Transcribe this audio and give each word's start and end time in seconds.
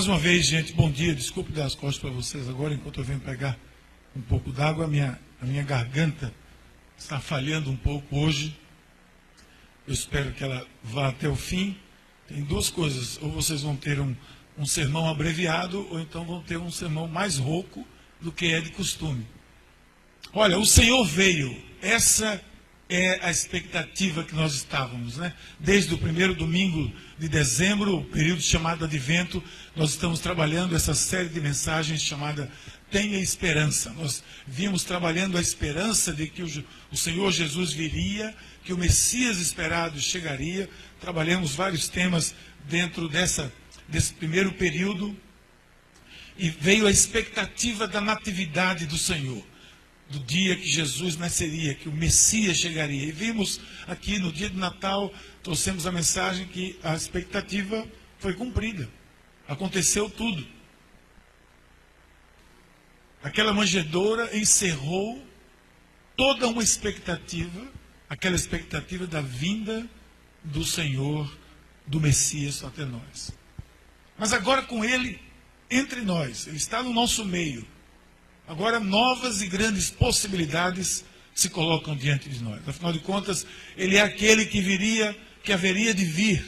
Mais 0.00 0.08
uma 0.08 0.18
vez, 0.18 0.46
gente, 0.46 0.72
bom 0.72 0.90
dia. 0.90 1.14
Desculpe 1.14 1.52
dar 1.52 1.66
as 1.66 1.74
costas 1.74 1.98
para 1.98 2.08
vocês 2.08 2.48
agora, 2.48 2.72
enquanto 2.72 3.00
eu 3.00 3.04
venho 3.04 3.20
pegar 3.20 3.54
um 4.16 4.22
pouco 4.22 4.50
d'água. 4.50 4.86
A 4.86 4.88
minha, 4.88 5.20
a 5.42 5.44
minha 5.44 5.62
garganta 5.62 6.32
está 6.96 7.20
falhando 7.20 7.70
um 7.70 7.76
pouco 7.76 8.16
hoje. 8.16 8.58
Eu 9.86 9.92
espero 9.92 10.32
que 10.32 10.42
ela 10.42 10.66
vá 10.82 11.08
até 11.08 11.28
o 11.28 11.36
fim. 11.36 11.76
Tem 12.26 12.42
duas 12.42 12.70
coisas: 12.70 13.18
ou 13.20 13.30
vocês 13.30 13.60
vão 13.60 13.76
ter 13.76 14.00
um, 14.00 14.16
um 14.56 14.64
sermão 14.64 15.06
abreviado, 15.06 15.86
ou 15.90 16.00
então 16.00 16.24
vão 16.24 16.40
ter 16.40 16.56
um 16.56 16.70
sermão 16.70 17.06
mais 17.06 17.36
rouco 17.36 17.86
do 18.22 18.32
que 18.32 18.54
é 18.54 18.60
de 18.62 18.70
costume. 18.70 19.26
Olha, 20.32 20.58
o 20.58 20.64
Senhor 20.64 21.04
veio. 21.04 21.62
Essa 21.82 22.42
é 22.90 23.20
a 23.22 23.30
expectativa 23.30 24.24
que 24.24 24.34
nós 24.34 24.52
estávamos, 24.52 25.16
né? 25.16 25.32
Desde 25.60 25.94
o 25.94 25.98
primeiro 25.98 26.34
domingo 26.34 26.92
de 27.16 27.28
dezembro, 27.28 27.98
o 27.98 28.04
período 28.04 28.42
chamado 28.42 28.84
Advento, 28.84 29.42
nós 29.76 29.90
estamos 29.90 30.18
trabalhando 30.18 30.74
essa 30.74 30.92
série 30.92 31.28
de 31.28 31.40
mensagens 31.40 32.02
chamada 32.02 32.50
Tenha 32.90 33.20
Esperança. 33.20 33.90
Nós 33.92 34.24
vimos 34.44 34.82
trabalhando 34.82 35.38
a 35.38 35.40
esperança 35.40 36.12
de 36.12 36.26
que 36.26 36.42
o, 36.42 36.96
Senhor 36.96 37.30
Jesus 37.30 37.72
viria, 37.72 38.34
que 38.64 38.72
o 38.72 38.78
Messias 38.78 39.38
esperado 39.38 40.00
chegaria. 40.00 40.68
Trabalhamos 41.00 41.54
vários 41.54 41.88
temas 41.88 42.34
dentro 42.68 43.08
dessa, 43.08 43.52
desse 43.86 44.12
primeiro 44.14 44.50
período. 44.52 45.16
E 46.36 46.50
veio 46.50 46.88
a 46.88 46.90
expectativa 46.90 47.86
da 47.86 48.00
natividade 48.00 48.84
do 48.84 48.98
Senhor 48.98 49.49
do 50.10 50.18
dia 50.18 50.56
que 50.56 50.66
Jesus 50.66 51.16
nasceria, 51.16 51.74
que 51.74 51.88
o 51.88 51.92
Messias 51.92 52.56
chegaria. 52.56 53.04
E 53.06 53.12
vimos 53.12 53.60
aqui 53.86 54.18
no 54.18 54.32
dia 54.32 54.50
de 54.50 54.56
Natal, 54.56 55.14
trouxemos 55.42 55.86
a 55.86 55.92
mensagem 55.92 56.46
que 56.48 56.76
a 56.82 56.94
expectativa 56.96 57.86
foi 58.18 58.34
cumprida. 58.34 58.88
Aconteceu 59.46 60.10
tudo. 60.10 60.46
Aquela 63.22 63.52
manjedoura 63.52 64.36
encerrou 64.36 65.24
toda 66.16 66.48
uma 66.48 66.62
expectativa, 66.62 67.66
aquela 68.08 68.34
expectativa 68.34 69.06
da 69.06 69.20
vinda 69.20 69.88
do 70.42 70.64
Senhor, 70.64 71.32
do 71.86 72.00
Messias 72.00 72.64
até 72.64 72.84
nós. 72.84 73.30
Mas 74.18 74.32
agora 74.32 74.62
com 74.62 74.84
ele 74.84 75.20
entre 75.70 76.00
nós, 76.00 76.48
ele 76.48 76.56
está 76.56 76.82
no 76.82 76.92
nosso 76.92 77.24
meio. 77.24 77.64
Agora, 78.50 78.80
novas 78.80 79.40
e 79.42 79.46
grandes 79.46 79.90
possibilidades 79.90 81.04
se 81.32 81.48
colocam 81.48 81.94
diante 81.94 82.28
de 82.28 82.42
nós. 82.42 82.60
Afinal 82.68 82.92
de 82.92 82.98
contas, 82.98 83.46
ele 83.76 83.96
é 83.96 84.00
aquele 84.00 84.44
que 84.44 84.60
viria, 84.60 85.16
que 85.44 85.52
haveria 85.52 85.94
de 85.94 86.04
vir. 86.04 86.44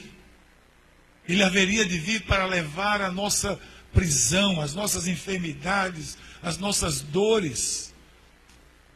Ele 1.28 1.44
haveria 1.44 1.86
de 1.86 1.96
vir 1.96 2.22
para 2.22 2.44
levar 2.44 3.00
a 3.00 3.12
nossa 3.12 3.56
prisão, 3.92 4.60
as 4.60 4.74
nossas 4.74 5.06
enfermidades, 5.06 6.18
as 6.42 6.58
nossas 6.58 7.02
dores. 7.02 7.94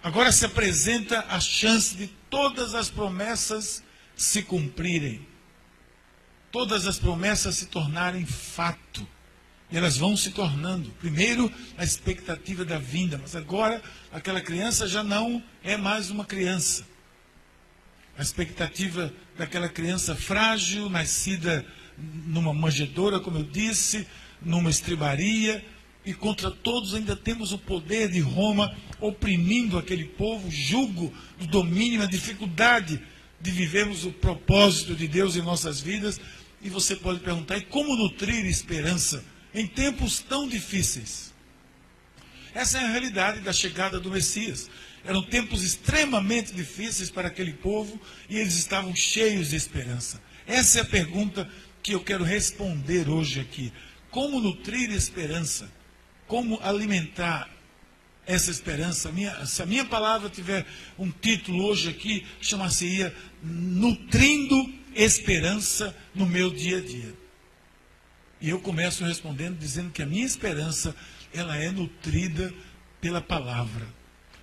Agora 0.03 0.33
se 0.33 0.45
apresenta 0.45 1.27
a 1.29 1.39
chance 1.39 1.95
de 1.95 2.09
todas 2.29 2.75
as 2.75 2.91
promessas 2.91 3.85
se 4.17 4.43
cumprirem. 4.43 5.25
Todas 6.51 6.89
as 6.89 6.99
promessas 6.99 7.55
se 7.55 7.67
tornarem 7.67 8.27
fato. 8.27 9.07
E 9.71 9.77
elas 9.77 9.97
vão 9.97 10.17
se 10.17 10.31
tornando. 10.31 10.91
Primeiro, 11.01 11.53
a 11.77 11.85
expectativa 11.85 12.65
da 12.65 12.79
vinda, 12.79 13.19
mas 13.21 13.35
agora 13.35 13.83
aquela 14.13 14.41
criança 14.41 14.87
já 14.87 15.03
não 15.03 15.43
é 15.63 15.77
mais 15.77 16.11
uma 16.11 16.25
criança. 16.25 16.87
A 18.17 18.23
expectativa 18.23 19.13
daquela 19.37 19.69
criança 19.69 20.15
frágil, 20.15 20.89
nascida 20.89 21.67
numa 21.99 22.55
manjedoura, 22.55 23.21
como 23.21 23.39
eu 23.39 23.45
disse, 23.45 24.07
numa 24.41 24.71
estribaria, 24.71 25.65
e 26.05 26.15
contra 26.15 26.51
todos 26.51 26.95
ainda 26.95 27.17
temos 27.17 27.53
o 27.53 27.59
poder 27.59 28.09
de 28.09 28.21
Roma 28.21 28.75
oprimindo 29.01 29.77
aquele 29.77 30.05
povo, 30.05 30.49
julgo 30.51 31.13
do 31.39 31.47
domínio, 31.49 32.01
a 32.01 32.07
dificuldade 32.07 33.03
de 33.41 33.51
vivermos 33.51 34.05
o 34.05 34.13
propósito 34.13 34.95
de 34.95 35.09
Deus 35.09 35.37
em 35.37 35.43
nossas 35.43 35.81
vidas. 35.81 36.21
E 36.63 36.71
você 36.71 36.95
pode 36.95 37.21
perguntar: 37.21 37.59
e 37.59 37.63
como 37.63 37.97
nutrir 37.97 38.47
esperança? 38.47 39.25
Em 39.57 39.67
tempos 39.67 40.21
tão 40.21 40.47
difíceis. 40.47 41.33
Essa 42.55 42.79
é 42.79 42.85
a 42.85 42.91
realidade 42.91 43.41
da 43.41 43.55
chegada 43.55 43.99
do 43.99 44.11
Messias. 44.11 44.71
Eram 45.03 45.23
tempos 45.23 45.63
extremamente 45.63 46.53
difíceis 46.53 47.11
para 47.11 47.29
aquele 47.29 47.55
povo 47.55 47.99
e 48.29 48.39
eles 48.39 48.55
estavam 48.55 48.95
cheios 48.95 49.51
de 49.51 49.57
esperança. 49.57 50.21
Essa 50.47 50.81
é 50.81 50.83
a 50.83 50.87
pergunta 50.87 51.51
que 51.83 51.93
eu 51.93 52.01
quero 52.01 52.23
responder 52.23 53.09
hoje 53.09 53.41
aqui. 53.41 53.73
Como 54.11 54.41
nutrir 54.41 54.91
esperança? 54.91 55.73
Como 56.27 56.61
alimentar 56.63 57.49
essa 58.27 58.51
esperança? 58.51 59.11
Minha, 59.11 59.47
se 59.47 59.63
a 59.63 59.67
minha 59.67 59.87
palavra 59.87 60.29
tiver 60.29 60.67
um 60.99 61.11
título 61.11 61.65
hoje 61.65 61.89
aqui, 61.89 62.27
chama-se 62.43 63.11
Nutrindo 63.43 64.71
Esperança 64.95 65.97
no 66.15 66.27
meu 66.27 66.51
dia 66.51 66.79
a 66.79 66.83
dia. 66.83 67.26
E 68.41 68.51
eu 68.51 68.61
começo 68.61 69.05
respondendo 69.05 69.59
dizendo 69.59 69.91
que 69.91 70.03
a 70.03 70.07
minha 70.07 70.25
esperança, 70.25 70.95
ela 71.33 71.57
é 71.57 71.71
nutrida 71.71 72.53
pela 73.01 73.21
palavra. 73.21 73.87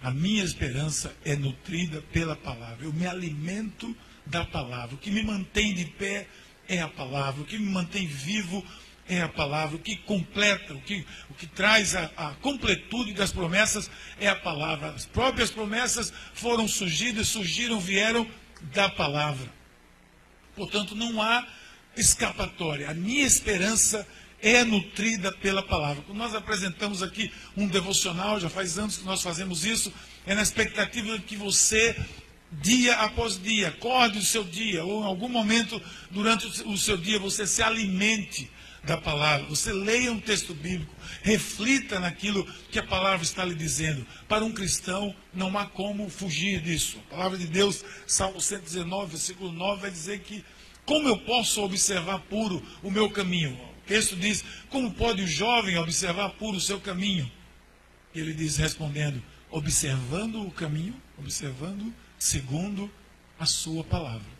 A 0.02 0.12
minha 0.12 0.44
esperança 0.44 1.16
é 1.24 1.36
nutrida 1.36 2.02
pela 2.12 2.36
palavra. 2.36 2.86
Eu 2.86 2.92
me 2.92 3.08
alimento 3.08 3.96
da 4.26 4.44
palavra. 4.44 4.96
O 4.96 4.98
que 4.98 5.12
me 5.12 5.24
mantém 5.24 5.74
de 5.74 5.86
pé 5.86 6.28
é 6.68 6.82
a 6.82 6.88
palavra. 6.88 7.42
O 7.42 7.46
que 7.46 7.58
me 7.58 7.70
mantém 7.70 8.08
vivo 8.08 8.66
é 9.08 9.22
a 9.22 9.30
palavra. 9.30 9.76
O 9.76 9.80
que 9.80 9.96
completa, 9.98 10.74
o 10.74 10.82
que, 10.82 11.06
o 11.30 11.34
que 11.34 11.48
traz 11.48 11.96
a, 11.96 12.12
a 12.18 12.32
completude 12.36 13.14
das 13.14 13.32
promessas 13.32 13.90
é 14.20 14.28
a 14.28 14.36
palavra. 14.36 14.90
As 14.90 15.06
próprias 15.06 15.52
promessas 15.52 16.12
foram 16.34 16.68
surgidas, 16.68 17.28
surgiram, 17.28 17.80
vieram 17.80 18.28
da 18.74 18.90
palavra. 18.90 19.50
Portanto, 20.56 20.96
não 20.96 21.22
há 21.22 21.48
escapatória. 21.96 22.90
A 22.90 22.94
minha 22.94 23.26
esperança 23.26 24.08
é 24.42 24.64
nutrida 24.64 25.32
pela 25.32 25.64
palavra. 25.64 26.04
Quando 26.04 26.18
nós 26.18 26.36
apresentamos 26.36 27.02
aqui 27.02 27.32
um 27.56 27.66
devocional, 27.66 28.40
já 28.40 28.50
faz 28.50 28.78
anos 28.78 28.98
que 28.98 29.06
nós 29.06 29.22
fazemos 29.22 29.64
isso, 29.66 29.92
é 30.26 30.36
na 30.36 30.42
expectativa 30.42 31.18
de 31.18 31.24
que 31.24 31.38
você, 31.38 31.96
dia 32.52 32.96
após 32.96 33.42
dia, 33.42 33.70
acorde 33.70 34.20
o 34.20 34.24
seu 34.24 34.44
dia, 34.44 34.84
ou 34.84 35.02
em 35.02 35.06
algum 35.06 35.30
momento 35.30 35.82
durante 36.12 36.46
o 36.64 36.78
seu 36.78 36.98
dia, 36.98 37.18
você 37.18 37.48
se 37.48 37.64
alimente 37.64 38.50
da 38.84 38.98
palavra, 38.98 39.48
você 39.48 39.72
leia 39.72 40.12
um 40.12 40.20
texto 40.20 40.54
bíblico, 40.54 40.94
reflita 41.22 42.02
naquilo 42.02 42.46
que 42.70 42.78
a 42.78 42.84
palavra 42.84 43.24
está 43.24 43.46
lhe 43.46 43.56
dizendo. 43.56 44.06
Para 44.28 44.44
um 44.44 44.52
cristão, 44.52 45.16
não 45.34 45.58
há 45.58 45.66
como 45.66 46.10
fugir 46.10 46.60
disso. 46.60 47.02
A 47.08 47.16
palavra 47.16 47.38
de 47.38 47.48
Deus, 47.48 47.84
Salmo 48.06 48.42
119, 48.42 49.12
versículo 49.12 49.54
9, 49.54 49.82
vai 49.84 49.92
dizer 49.92 50.20
que 50.20 50.44
como 50.86 51.08
eu 51.08 51.18
posso 51.18 51.62
observar 51.62 52.20
puro 52.20 52.62
o 52.82 52.92
meu 52.92 53.10
caminho? 53.10 53.54
O 53.54 53.88
texto 53.88 54.16
diz: 54.16 54.44
Como 54.70 54.92
pode 54.92 55.22
o 55.22 55.28
jovem 55.28 55.78
observar 55.78 56.30
puro 56.32 56.58
o 56.58 56.62
seu 56.62 56.80
caminho? 56.80 57.30
E 58.14 58.20
ele 58.20 58.34
diz, 58.34 58.58
respondendo: 58.58 59.22
Observando 59.50 60.46
o 60.46 60.52
caminho, 60.52 60.96
observando 61.18 61.94
segundo 62.20 62.92
a 63.40 63.46
sua 63.46 63.84
palavra. 63.84 64.34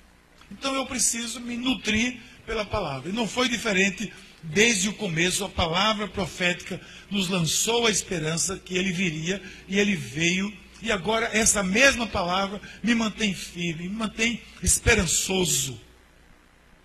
Então 0.52 0.76
eu 0.76 0.86
preciso 0.86 1.40
me 1.40 1.56
nutrir 1.56 2.20
pela 2.46 2.66
palavra. 2.66 3.10
E 3.10 3.14
não 3.14 3.28
foi 3.28 3.48
diferente 3.48 4.12
desde 4.42 4.90
o 4.90 4.94
começo. 4.94 5.46
A 5.46 5.50
palavra 5.50 6.08
profética 6.08 6.80
nos 7.10 7.30
lançou 7.30 7.88
a 7.88 7.92
esperança 7.92 8.60
que 8.60 8.76
ele 8.76 8.92
viria 8.92 9.42
e 9.68 9.80
ele 9.80 9.96
veio. 9.96 10.54
E 10.82 10.92
agora 10.92 11.30
essa 11.32 11.64
mesma 11.64 12.06
palavra 12.06 12.62
me 12.84 12.94
mantém 12.94 13.34
firme, 13.34 13.88
me 13.88 13.96
mantém 13.96 14.42
esperançoso 14.62 15.80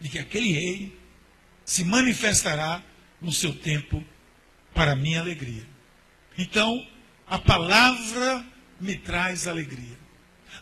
de 0.00 0.08
que 0.08 0.18
aquele 0.18 0.52
rei 0.52 0.98
se 1.64 1.84
manifestará 1.84 2.82
no 3.20 3.32
seu 3.32 3.52
tempo 3.54 4.04
para 4.74 4.96
minha 4.96 5.20
alegria. 5.20 5.66
Então, 6.36 6.86
a 7.26 7.38
palavra 7.38 8.44
me 8.80 8.96
traz 8.96 9.46
alegria. 9.46 9.98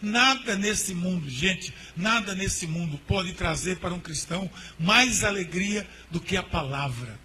Nada 0.00 0.56
nesse 0.56 0.94
mundo, 0.94 1.28
gente, 1.28 1.72
nada 1.96 2.34
nesse 2.34 2.66
mundo 2.66 2.98
pode 3.06 3.32
trazer 3.34 3.78
para 3.78 3.94
um 3.94 4.00
cristão 4.00 4.50
mais 4.78 5.24
alegria 5.24 5.88
do 6.10 6.20
que 6.20 6.36
a 6.36 6.42
palavra. 6.42 7.18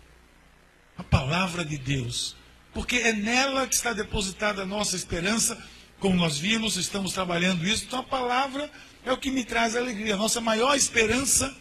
A 0.98 1.04
palavra 1.04 1.66
de 1.66 1.78
Deus. 1.78 2.36
Porque 2.74 2.98
é 2.98 3.14
nela 3.14 3.68
que 3.68 3.76
está 3.76 3.94
depositada 3.94 4.62
a 4.62 4.66
nossa 4.66 4.96
esperança. 4.96 5.58
Como 6.00 6.16
nós 6.16 6.38
vimos, 6.38 6.78
estamos 6.78 7.14
trabalhando 7.14 7.68
isso. 7.68 7.86
Então 7.86 8.00
a 8.00 8.04
palavra 8.04 8.72
é 9.06 9.12
o 9.12 9.18
que 9.18 9.32
me 9.32 9.44
traz 9.44 9.76
alegria. 9.76 10.14
A 10.14 10.18
nossa 10.18 10.40
maior 10.40 10.76
esperança 10.76 11.56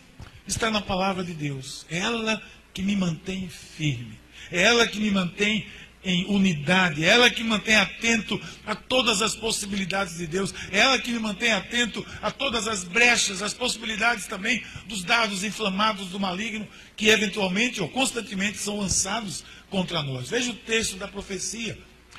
está 0.50 0.70
na 0.70 0.80
palavra 0.80 1.24
de 1.24 1.32
Deus. 1.32 1.86
É 1.90 1.98
ela 1.98 2.42
que 2.72 2.82
me 2.82 2.96
mantém 2.96 3.48
firme. 3.48 4.18
É 4.50 4.62
ela 4.62 4.86
que 4.86 4.98
me 4.98 5.10
mantém 5.10 5.66
em 6.02 6.24
unidade, 6.26 7.04
é 7.04 7.08
ela 7.08 7.28
que 7.28 7.44
mantém 7.44 7.76
atento 7.76 8.40
a 8.64 8.74
todas 8.74 9.20
as 9.20 9.36
possibilidades 9.36 10.16
de 10.16 10.26
Deus, 10.26 10.54
é 10.72 10.78
ela 10.78 10.98
que 10.98 11.12
me 11.12 11.18
mantém 11.18 11.52
atento 11.52 12.04
a 12.22 12.30
todas 12.30 12.66
as 12.66 12.84
brechas, 12.84 13.42
as 13.42 13.52
possibilidades 13.52 14.26
também 14.26 14.62
dos 14.86 15.04
dados 15.04 15.44
inflamados 15.44 16.08
do 16.08 16.18
maligno 16.18 16.66
que 16.96 17.08
eventualmente 17.08 17.82
ou 17.82 17.88
constantemente 17.88 18.58
são 18.58 18.78
lançados 18.78 19.44
contra 19.68 20.02
nós. 20.02 20.30
Veja 20.30 20.50
o 20.50 20.54
texto 20.54 20.96
da 20.96 21.06
profecia. 21.06 21.78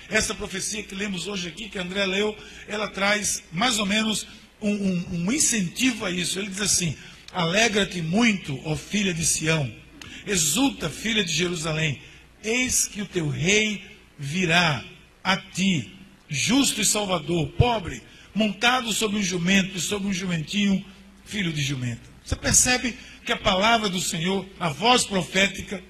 Essa 0.10 0.36
profecia 0.36 0.84
que 0.84 0.94
lemos 0.94 1.27
hoje 1.27 1.48
aqui, 1.48 1.69
que 1.69 1.80
André 1.80 2.06
leu, 2.06 2.38
ela 2.68 2.88
traz 2.88 3.44
mais 3.51 3.80
ou 3.80 3.86
menos 3.86 4.27
um, 4.62 4.69
um, 4.69 5.06
um 5.13 5.31
incentivo 5.31 6.06
a 6.06 6.12
isso. 6.12 6.38
Ele 6.38 6.50
diz 6.50 6.62
assim: 6.62 6.95
Alegra-te 7.33 8.01
muito, 8.01 8.60
ó 8.66 8.75
filha 8.75 9.13
de 9.13 9.25
Sião, 9.25 9.72
exulta, 10.25 10.89
filha 10.89 11.24
de 11.24 11.31
Jerusalém 11.31 12.01
Eis 12.44 12.88
que 12.88 13.01
o 13.01 13.06
teu 13.06 13.30
rei 13.30 13.83
virá 14.18 14.83
a 15.24 15.38
ti, 15.38 15.92
justo 16.28 16.81
e 16.81 16.86
salvador, 16.86 17.48
pobre, 17.50 18.01
montado 18.33 18.92
sobre 18.94 19.18
um 19.18 19.24
jumento 19.24 19.78
e 19.78 19.81
sobre 19.81 20.07
um 20.07 20.13
jumentinho, 20.13 20.83
filho 21.25 21.54
de 21.54 21.62
jumento. 21.62 22.10
Você 22.24 22.36
percebe 22.36 22.98
que 23.25 23.31
a 23.31 23.38
palavra 23.38 23.89
do 23.89 24.00
Senhor, 24.00 24.48
a 24.60 24.69
voz 24.69 25.04
profética, 25.04 25.84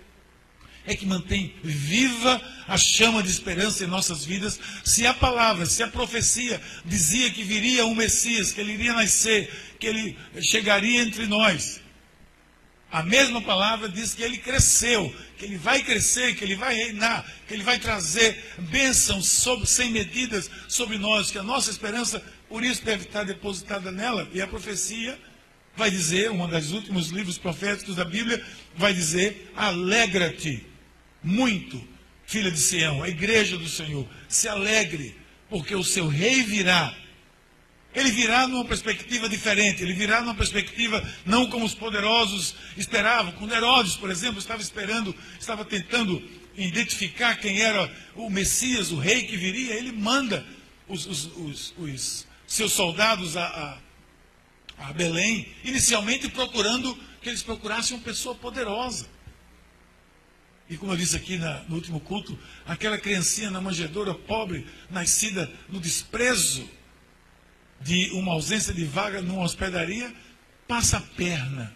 é 0.86 0.96
que 0.96 1.06
mantém 1.06 1.54
viva 1.64 2.42
a 2.68 2.76
chama 2.76 3.22
de 3.22 3.30
esperança 3.30 3.84
em 3.84 3.88
nossas 3.88 4.26
vidas. 4.26 4.60
Se 4.84 5.06
a 5.06 5.14
palavra, 5.14 5.66
se 5.66 5.84
a 5.84 5.88
profecia 5.88 6.60
dizia 6.84 7.30
que 7.30 7.44
viria 7.44 7.86
um 7.86 7.94
Messias, 7.94 8.52
que 8.52 8.60
ele 8.60 8.74
iria 8.74 8.94
nascer, 8.94 9.50
que 9.82 9.88
ele 9.88 10.16
chegaria 10.40 11.02
entre 11.02 11.26
nós, 11.26 11.82
a 12.92 13.02
mesma 13.02 13.42
palavra 13.42 13.90
diz 13.90 14.14
que 14.14 14.22
ele 14.22 14.38
cresceu, 14.38 15.14
que 15.38 15.46
ele 15.46 15.58
vai 15.58 15.82
crescer, 15.82 16.36
que 16.36 16.44
ele 16.44 16.56
vai 16.56 16.76
reinar, 16.76 17.26
que 17.48 17.56
ele 17.56 17.64
vai 17.64 17.80
trazer 17.80 18.38
bênçãos 18.70 19.28
sobre, 19.28 19.66
sem 19.66 19.90
medidas 19.90 20.52
sobre 20.68 21.00
nós, 21.00 21.32
que 21.32 21.40
a 21.40 21.44
nossa 21.44 21.72
esperança, 21.72 22.24
por 22.48 22.64
isso, 22.64 22.86
deve 22.86 23.06
estar 23.06 23.24
depositada 23.24 23.92
nela. 23.92 24.30
E 24.34 24.40
a 24.42 24.46
profecia 24.46 25.18
vai 25.76 25.90
dizer, 25.90 26.30
um 26.30 26.48
dos 26.48 26.72
últimos 26.74 27.10
livros 27.10 27.40
proféticos 27.40 27.96
da 27.96 28.06
Bíblia, 28.06 28.46
vai 28.76 28.94
dizer: 28.94 29.52
alegra-te 29.56 30.64
muito, 31.24 31.82
filha 32.26 32.52
de 32.52 32.60
Sião, 32.60 33.02
a 33.02 33.10
igreja 33.10 33.58
do 33.58 33.68
Senhor, 33.68 34.08
se 34.28 34.48
alegre, 34.48 35.16
porque 35.50 35.74
o 35.74 35.84
seu 35.84 36.08
rei 36.08 36.44
virá 36.44 36.94
ele 37.94 38.10
virá 38.12 38.48
numa 38.48 38.64
perspectiva 38.64 39.28
diferente, 39.28 39.84
ele 39.84 39.94
virá 39.94 40.22
numa 40.22 40.36
perspectiva 40.36 41.06
não 41.26 41.50
como 41.50 41.66
os 41.66 41.76
poderosos 41.76 42.56
esperavam. 42.78 43.34
Quando 43.34 43.54
Herodes, 43.54 43.96
por 43.96 44.10
exemplo, 44.10 44.40
estava 44.40 44.62
esperando, 44.62 45.14
estava 45.40 45.66
tentando 45.66 46.22
identificar 46.56 47.36
quem 47.36 47.62
era 47.62 47.92
o 48.16 48.30
Messias, 48.30 48.92
o 48.92 48.98
rei 48.98 49.24
que 49.24 49.36
viria, 49.36 49.74
ele 49.76 49.92
manda 49.92 50.46
os, 50.88 51.06
os, 51.06 51.26
os, 51.38 51.74
os 51.78 52.28
seus 52.48 52.72
soldados 52.72 53.36
a, 53.36 53.46
a, 54.78 54.88
a 54.90 54.94
Belém, 54.94 55.48
inicialmente 55.64 56.30
procurando 56.30 56.98
que 57.22 57.28
eles 57.28 57.44
procurassem 57.44 57.96
uma 57.96 58.04
pessoa 58.04 58.36
poderosa. 58.36 59.08
E 60.70 60.78
como 60.78 60.94
eu 60.94 60.98
disse 60.98 61.18
aqui 61.18 61.38
na, 61.38 61.64
no 61.68 61.76
último 61.76 62.00
culto, 62.00 62.40
aquela 62.66 62.98
criancinha 62.98 63.52
na 63.52 63.60
manjedoura 63.60 64.14
pobre, 64.14 64.66
nascida 64.90 65.52
no 65.68 65.82
desprezo 65.82 66.70
de 67.84 68.12
uma 68.12 68.34
ausência 68.34 68.74
de 68.74 68.86
vaga 68.86 69.22
numa 69.22 69.44
hospedaria, 69.44 70.14
passa 70.68 70.98
a 70.98 71.02
perna 71.02 71.76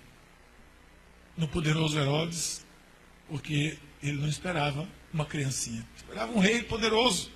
no 1.37 1.47
poderoso 1.47 1.97
Herodes, 1.97 2.65
porque 3.27 3.77
ele 4.01 4.19
não 4.19 4.29
esperava 4.29 4.87
uma 5.13 5.25
criancinha, 5.25 5.85
esperava 5.95 6.31
um 6.31 6.39
rei 6.39 6.63
poderoso. 6.63 7.31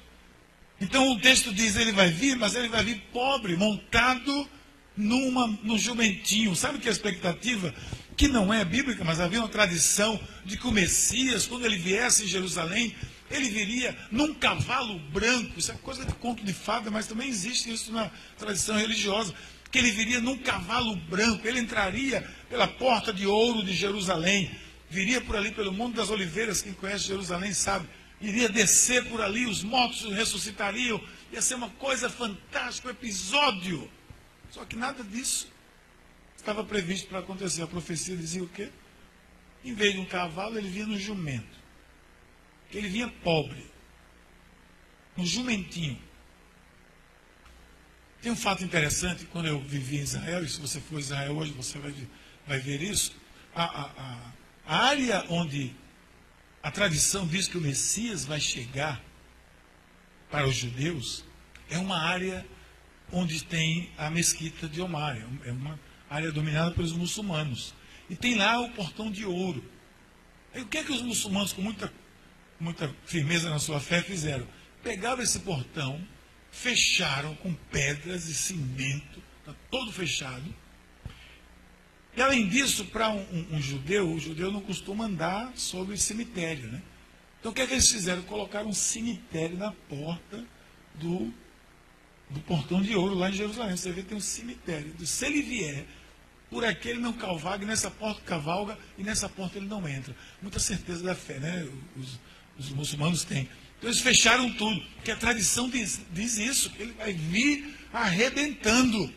Então 0.80 1.12
o 1.12 1.20
texto 1.20 1.54
diz: 1.54 1.76
ele 1.76 1.92
vai 1.92 2.10
vir, 2.10 2.38
mas 2.38 2.56
ele 2.56 2.70
vai 2.70 2.84
vir 2.84 3.02
pobre, 3.12 3.58
montado 3.58 4.48
numa, 4.96 5.48
num 5.64 5.78
jumentinho. 5.78 6.56
Sabe 6.56 6.80
que 6.80 6.88
a 6.88 6.92
expectativa, 6.92 7.74
que 8.16 8.28
não 8.28 8.54
é 8.54 8.64
bíblica, 8.64 9.04
mas 9.04 9.20
havia 9.20 9.40
uma 9.40 9.50
tradição 9.50 10.20
de 10.46 10.58
que 10.58 10.68
o 10.68 10.72
Messias, 10.72 11.46
quando 11.46 11.66
ele 11.66 11.78
viesse 11.78 12.24
em 12.24 12.28
Jerusalém, 12.28 12.96
ele 13.30 13.50
viria 13.50 13.96
num 14.12 14.34
cavalo 14.34 14.98
branco, 15.12 15.60
isso 15.60 15.72
é 15.72 15.76
coisa 15.76 16.04
de 16.04 16.14
conto 16.14 16.44
de 16.44 16.54
fada, 16.54 16.90
mas 16.90 17.08
também 17.08 17.30
existe 17.30 17.72
isso 17.72 17.92
na 17.92 18.10
tradição 18.38 18.78
religiosa, 18.78 19.34
que 19.72 19.78
ele 19.78 19.92
viria 19.92 20.20
num 20.20 20.38
cavalo 20.38 20.96
branco, 20.96 21.48
ele 21.48 21.60
entraria 21.60 22.28
pela 22.50 22.68
porta 22.68 23.14
de 23.14 23.28
ouro 23.28 23.64
de 23.64 23.74
Jerusalém, 23.74 24.50
viria 24.90 25.22
por 25.22 25.36
ali 25.36 25.52
pelo 25.52 25.72
Monte 25.72 25.96
das 25.96 26.10
Oliveiras, 26.10 26.62
quem 26.62 26.74
conhece 26.74 27.06
Jerusalém 27.06 27.54
sabe, 27.54 27.88
iria 28.20 28.50
descer 28.50 29.06
por 29.06 29.22
ali, 29.22 29.46
os 29.46 29.64
mortos 29.64 30.12
ressuscitariam, 30.12 31.00
ia 31.32 31.42
ser 31.42 31.54
uma 31.54 31.70
coisa 31.70 32.10
fantástica, 32.10 32.88
um 32.88 32.92
episódio. 32.92 33.90
Só 34.50 34.66
que 34.66 34.76
nada 34.76 35.04
disso 35.04 35.48
estava 36.36 36.64
previsto 36.64 37.08
para 37.08 37.20
acontecer. 37.20 37.62
A 37.62 37.68
profecia 37.68 38.18
dizia 38.18 38.44
o 38.44 38.48
quê? 38.48 38.70
Em 39.64 39.76
vez 39.76 39.94
de 39.94 40.00
um 40.00 40.06
cavalo, 40.06 40.58
ele 40.58 40.68
vinha 40.68 40.88
no 40.88 40.98
jumento 40.98 41.59
ele 42.72 42.88
vinha 42.88 43.08
pobre, 43.24 43.66
um 45.18 45.26
jumentinho. 45.26 46.00
Tem 48.22 48.32
um 48.32 48.36
fato 48.36 48.64
interessante, 48.64 49.26
quando 49.26 49.48
eu 49.48 49.60
vivi 49.62 49.98
em 49.98 50.02
Israel, 50.02 50.44
e 50.44 50.50
se 50.50 50.60
você 50.60 50.80
for 50.80 50.98
a 50.98 51.00
Israel 51.00 51.38
hoje, 51.38 51.52
você 51.54 51.80
vai, 51.80 51.94
vai 52.46 52.60
ver 52.60 52.82
isso. 52.82 53.16
A, 53.56 53.64
a, 53.64 54.34
a, 54.68 54.78
área 54.88 55.26
onde 55.30 55.74
a 56.62 56.70
tradição 56.70 57.26
diz 57.26 57.48
que 57.48 57.58
o 57.58 57.62
Messias 57.62 58.26
vai 58.26 58.40
chegar 58.40 59.02
para 60.30 60.48
os 60.48 60.56
judeus 60.56 61.24
é 61.70 61.78
uma 61.78 61.98
área 61.98 62.46
onde 63.12 63.44
tem 63.44 63.90
a 63.98 64.10
mesquita 64.10 64.68
de 64.68 64.82
Omar, 64.82 65.18
é 65.46 65.52
uma 65.52 65.80
área 66.10 66.32
dominada 66.32 66.72
pelos 66.72 66.92
muçulmanos. 66.92 67.74
E 68.10 68.16
tem 68.16 68.36
lá 68.36 68.60
o 68.60 68.70
portão 68.72 69.10
de 69.10 69.26
ouro. 69.26 69.64
O 70.56 70.66
que 70.66 70.80
é 70.80 70.84
que 70.84 70.92
os 70.92 71.02
muçulmanos, 71.02 71.54
com 71.54 71.62
muita 71.62 71.92
muita 72.60 72.94
firmeza 73.06 73.50
na 73.50 73.60
sua 73.60 73.80
fé, 73.80 74.02
fizeram? 74.02 74.48
Pegaram 74.84 75.22
esse 75.22 75.40
portão, 75.40 76.02
fecharam 76.52 77.36
com 77.36 77.54
pedras 77.72 78.28
e 78.28 78.34
cimento, 78.34 79.22
está 79.40 79.54
todo 79.70 79.92
fechado. 79.92 80.54
E 82.16 82.22
além 82.22 82.48
disso, 82.48 82.86
para 82.86 83.10
um, 83.10 83.22
um, 83.32 83.56
um, 83.56 83.62
judeu, 83.62 84.12
o 84.12 84.20
judeu 84.20 84.52
não 84.52 84.62
costuma 84.62 85.06
andar 85.06 85.52
sobre 85.56 85.98
cemitério, 85.98 86.72
né? 86.72 86.82
Então 87.40 87.52
o 87.52 87.56
que 87.56 87.62
é 87.62 87.68
que 87.68 87.74
eles 87.74 87.90
fizeram? 87.90 88.22
Colocaram 88.24 88.68
um 88.68 88.74
cemitério 88.74 89.58
na 89.58 89.72
porta 89.72 90.44
do, 90.96 91.32
do 92.30 92.40
portão 92.42 92.82
de 92.82 92.96
ouro 92.96 93.14
lá 93.14 93.30
em 93.30 93.34
Jerusalém. 93.34 93.78
Você 93.78 93.92
vê 93.92 94.04
tem 94.04 94.18
um 94.18 94.22
cemitério. 94.22 94.94
Se 95.06 95.26
ele 95.26 95.42
vier, 95.42 95.86
por 96.50 96.66
aqui 96.66 96.90
ele 96.90 97.00
não 97.00 97.16
nessa 97.66 97.90
porta 97.90 98.22
cavalga, 98.22 98.78
e 98.98 99.04
nessa 99.04 99.30
porta 99.30 99.58
ele 99.58 99.68
não 99.68 99.88
entra. 99.88 100.16
Muita 100.42 100.60
certeza 100.60 101.04
da 101.04 101.16
fé, 101.16 101.40
né? 101.40 101.70
Os, 101.96 102.20
os 102.60 102.70
muçulmanos 102.70 103.24
têm. 103.24 103.50
Então 103.78 103.90
eles 103.90 104.02
fecharam 104.02 104.52
tudo, 104.54 104.82
porque 104.96 105.12
a 105.12 105.16
tradição 105.16 105.70
diz, 105.70 106.02
diz 106.12 106.38
isso, 106.38 106.72
ele 106.78 106.92
vai 106.92 107.14
vir 107.14 107.74
arrebentando. 107.94 109.12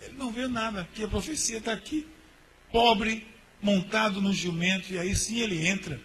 Ele 0.00 0.16
não 0.18 0.32
vê 0.32 0.48
nada, 0.48 0.82
aqui 0.82 1.04
a 1.04 1.08
profecia 1.08 1.58
está 1.58 1.72
aqui. 1.72 2.06
Pobre, 2.72 3.26
montado 3.62 4.20
no 4.20 4.32
jumento, 4.32 4.92
e 4.92 4.98
aí 4.98 5.14
sim 5.14 5.38
ele 5.38 5.66
entra. 5.66 6.00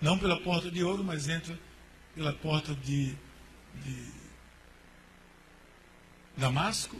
Não 0.00 0.16
pela 0.16 0.40
porta 0.40 0.70
de 0.70 0.82
ouro, 0.84 1.02
mas 1.02 1.28
entra 1.28 1.58
pela 2.14 2.32
porta 2.32 2.74
de, 2.74 3.14
de 3.84 4.06
Damasco 6.36 6.96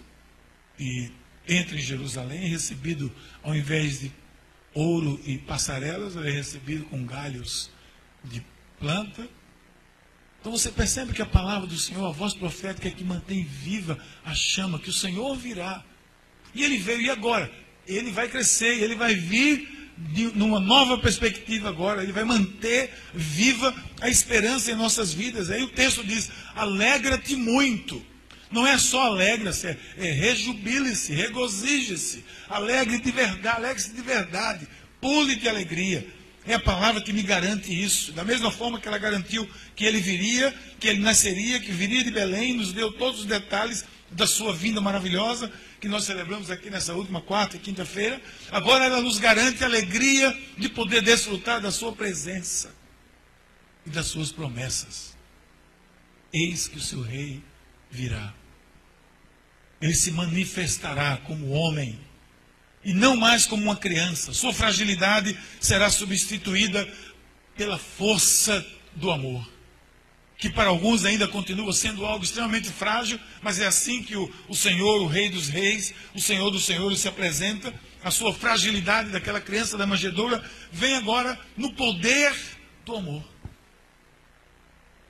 e 0.79 1.13
entra 1.49 1.77
em 1.77 1.81
Jerusalém, 1.81 2.49
recebido, 2.49 3.13
ao 3.43 3.55
invés 3.55 4.01
de 4.01 4.13
ouro 4.75 5.21
e 5.25 5.39
passarelas, 5.39 6.17
ele 6.17 6.29
é 6.29 6.33
recebido 6.33 6.85
com 6.87 7.07
galhos 7.07 7.71
de 8.25 8.45
planta. 8.79 9.29
Então 10.41 10.53
você 10.53 10.71
percebe 10.71 11.13
que 11.13 11.23
a 11.23 11.27
palavra 11.27 11.67
do 11.67 11.77
Senhor, 11.77 12.07
a 12.07 12.13
voz 12.13 12.35
profética 12.35 12.89
é 12.89 12.91
que 12.91 13.03
mantém 13.03 13.45
viva 13.45 13.99
a 14.25 14.35
chama, 14.35 14.79
que 14.79 14.91
o 14.91 14.93
Senhor 14.93 15.37
virá. 15.37 15.83
E 16.55 16.63
ele 16.63 16.79
veio, 16.79 17.01
e 17.01 17.11
agora? 17.11 17.51
Ele 17.87 18.11
vai 18.11 18.29
crescer, 18.29 18.83
ele 18.83 18.95
vai 18.95 19.15
vir 19.15 19.91
de, 19.97 20.27
numa 20.37 20.61
nova 20.61 20.99
perspectiva 20.99 21.69
agora, 21.69 22.03
ele 22.03 22.13
vai 22.13 22.25
manter 22.25 22.93
viva 23.15 23.75
a 24.01 24.09
esperança 24.09 24.71
em 24.71 24.75
nossas 24.75 25.13
vidas. 25.13 25.51
Aí 25.51 25.63
o 25.63 25.69
texto 25.69 26.05
diz: 26.05 26.31
alegra-te 26.55 27.35
muito. 27.35 28.05
Não 28.51 28.67
é 28.67 28.79
só 28.79 29.03
alegra-se, 29.03 29.67
é, 29.67 29.79
é 29.97 30.13
rejubile-se, 30.13 31.13
regozije-se, 31.13 32.25
alegre 32.49 32.99
de 32.99 33.11
verdade, 33.11 33.49
alegre-se 33.49 33.93
de 33.93 34.03
verdade, 34.03 34.69
pule 35.01 35.35
de 35.35 35.49
alegria. 35.49 36.07
É 36.47 36.55
a 36.55 36.61
palavra 36.61 37.01
que 37.03 37.13
me 37.13 37.23
garante 37.23 37.73
isso. 37.73 38.13
Da 38.13 38.25
mesma 38.25 38.51
forma 38.51 38.81
que 38.81 38.87
ela 38.87 38.99
garantiu 38.99 39.49
que 39.75 39.85
ele 39.85 39.99
viria, 39.99 40.55
que 40.79 40.87
ele 40.87 41.01
nasceria, 41.01 41.59
que 41.59 41.73
viria 41.73 42.05
de 42.05 42.11
Belém, 42.11 42.55
nos 42.55 42.73
deu 42.73 42.93
todos 42.93 43.21
os 43.21 43.27
detalhes 43.27 43.85
da 44.11 44.27
sua 44.27 44.55
vinda 44.55 44.81
maravilhosa, 44.81 45.51
que 45.81 45.89
nós 45.89 46.05
celebramos 46.05 46.49
aqui 46.51 46.71
nessa 46.71 46.95
última 46.95 47.21
quarta 47.21 47.57
e 47.57 47.61
quinta-feira. 47.61 48.21
Agora 48.53 48.85
ela 48.85 49.03
nos 49.03 49.19
garante 49.19 49.65
a 49.65 49.67
alegria 49.67 50.37
de 50.57 50.69
poder 50.69 51.03
desfrutar 51.03 51.61
da 51.61 51.73
sua 51.73 51.93
presença. 51.93 52.75
e 53.85 53.91
das 53.91 54.07
suas 54.07 54.33
promessas. 54.33 55.17
Eis 56.33 56.67
que 56.67 56.77
o 56.77 56.81
seu 56.81 57.01
rei 57.01 57.41
virá. 57.89 58.35
Ele 59.81 59.95
se 59.95 60.11
manifestará 60.11 61.19
como 61.19 61.51
homem 61.51 61.99
e 62.87 62.95
não 62.95 63.17
mais 63.17 63.45
como 63.45 63.65
uma 63.65 63.75
criança. 63.75 64.33
Sua 64.33 64.53
fragilidade 64.53 65.37
será 65.61 65.91
substituída 65.91 66.89
pela 67.57 67.77
força 67.77 68.65
do 68.95 69.11
amor. 69.11 69.45
Que 70.39 70.49
para 70.49 70.69
alguns 70.69 71.05
ainda 71.05 71.27
continua 71.27 71.73
sendo 71.73 72.07
algo 72.07 72.25
extremamente 72.25 72.71
frágil, 72.71 73.19
mas 73.43 73.59
é 73.59 73.67
assim 73.67 74.05
que 74.05 74.15
o, 74.15 74.33
o 74.49 74.55
Senhor, 74.55 75.03
o 75.03 75.09
Rei 75.09 75.29
dos 75.29 75.49
Reis, 75.49 75.93
o 76.15 76.21
Senhor 76.21 76.49
dos 76.53 76.65
Senhores 76.65 77.01
se 77.01 77.09
apresenta. 77.09 77.75
A 78.05 78.13
sua 78.13 78.33
fragilidade 78.33 79.11
daquela 79.11 79.41
criança 79.41 79.77
da 79.77 79.85
manjedoura 79.85 80.49
vem 80.71 80.95
agora 80.95 81.37
no 81.57 81.73
poder 81.73 82.33
do 82.85 82.95
amor. 82.95 83.25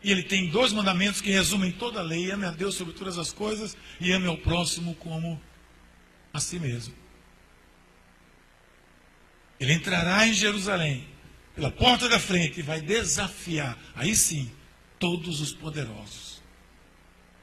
E 0.02 0.10
ele 0.10 0.22
tem 0.22 0.48
dois 0.48 0.72
mandamentos 0.72 1.20
que 1.20 1.30
resumem 1.30 1.72
toda 1.72 2.00
a 2.00 2.02
lei: 2.02 2.30
ame 2.30 2.46
a 2.46 2.50
Deus 2.52 2.74
sobre 2.74 2.94
todas 2.94 3.18
as 3.18 3.32
coisas 3.32 3.76
e 4.00 4.12
ame 4.12 4.28
ao 4.28 4.38
próximo 4.38 4.94
como 4.94 5.38
a 6.32 6.40
si 6.40 6.58
mesmo. 6.58 7.05
Ele 9.58 9.72
entrará 9.72 10.26
em 10.26 10.32
Jerusalém 10.32 11.06
pela 11.54 11.70
porta 11.70 12.08
da 12.08 12.18
frente 12.18 12.60
e 12.60 12.62
vai 12.62 12.80
desafiar, 12.80 13.78
aí 13.94 14.14
sim, 14.14 14.50
todos 14.98 15.40
os 15.40 15.52
poderosos. 15.52 16.42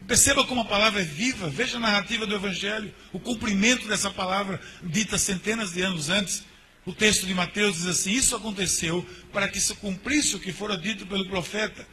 Perceba 0.08 0.44
como 0.46 0.62
a 0.62 0.66
palavra 0.66 1.02
é 1.02 1.06
viva, 1.06 1.50
veja 1.50 1.78
a 1.78 1.80
narrativa 1.80 2.26
do 2.26 2.36
Evangelho, 2.36 2.94
o 3.12 3.20
cumprimento 3.20 3.88
dessa 3.88 4.12
palavra 4.12 4.60
dita 4.84 5.18
centenas 5.18 5.72
de 5.72 5.82
anos 5.82 6.10
antes. 6.10 6.44
O 6.86 6.92
texto 6.92 7.26
de 7.26 7.34
Mateus 7.34 7.78
diz 7.78 7.88
assim: 7.88 8.12
Isso 8.12 8.36
aconteceu 8.36 9.08
para 9.32 9.48
que 9.48 9.60
se 9.60 9.74
cumprisse 9.76 10.36
o 10.36 10.40
que 10.40 10.52
fora 10.52 10.78
dito 10.78 11.08
pelo 11.08 11.26
profeta. 11.28 11.88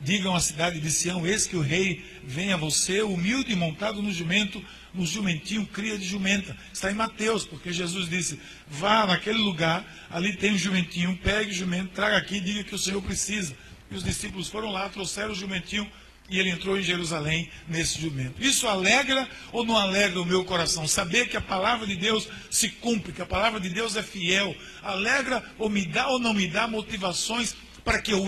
Digam 0.00 0.34
à 0.34 0.40
cidade 0.40 0.80
de 0.80 0.90
Sião: 0.90 1.26
Eis 1.26 1.46
que 1.46 1.56
o 1.56 1.60
rei 1.60 2.04
vem 2.24 2.52
a 2.52 2.56
você, 2.56 3.02
humilde 3.02 3.52
e 3.52 3.56
montado 3.56 4.02
no 4.02 4.12
jumento, 4.12 4.64
no 4.94 5.04
jumentinho, 5.04 5.66
cria 5.66 5.98
de 5.98 6.06
jumenta. 6.06 6.56
Está 6.72 6.90
em 6.90 6.94
Mateus, 6.94 7.44
porque 7.44 7.72
Jesus 7.72 8.08
disse: 8.08 8.40
Vá 8.66 9.06
naquele 9.06 9.38
lugar, 9.38 9.84
ali 10.10 10.34
tem 10.36 10.52
um 10.52 10.58
jumentinho, 10.58 11.18
pegue 11.22 11.50
o 11.50 11.54
jumento, 11.54 11.90
traga 11.94 12.16
aqui 12.16 12.36
e 12.36 12.40
diga 12.40 12.64
que 12.64 12.74
o 12.74 12.78
Senhor 12.78 13.02
precisa. 13.02 13.54
E 13.90 13.94
os 13.94 14.04
discípulos 14.04 14.48
foram 14.48 14.70
lá, 14.70 14.88
trouxeram 14.88 15.32
o 15.32 15.34
jumentinho 15.34 15.90
e 16.30 16.38
ele 16.38 16.48
entrou 16.48 16.78
em 16.78 16.82
Jerusalém 16.82 17.50
nesse 17.68 18.00
jumento. 18.00 18.40
Isso 18.40 18.68
alegra 18.68 19.28
ou 19.52 19.66
não 19.66 19.76
alegra 19.76 20.22
o 20.22 20.24
meu 20.24 20.44
coração? 20.44 20.86
Saber 20.86 21.28
que 21.28 21.36
a 21.36 21.40
palavra 21.40 21.86
de 21.86 21.96
Deus 21.96 22.28
se 22.48 22.68
cumpre, 22.68 23.12
que 23.12 23.20
a 23.20 23.26
palavra 23.26 23.58
de 23.58 23.68
Deus 23.68 23.96
é 23.96 24.02
fiel. 24.02 24.56
Alegra 24.80 25.44
ou 25.58 25.68
me 25.68 25.84
dá 25.84 26.06
ou 26.08 26.20
não 26.20 26.32
me 26.32 26.46
dá 26.46 26.68
motivações 26.68 27.56
para 27.84 28.00
que 28.00 28.12
eu 28.12 28.24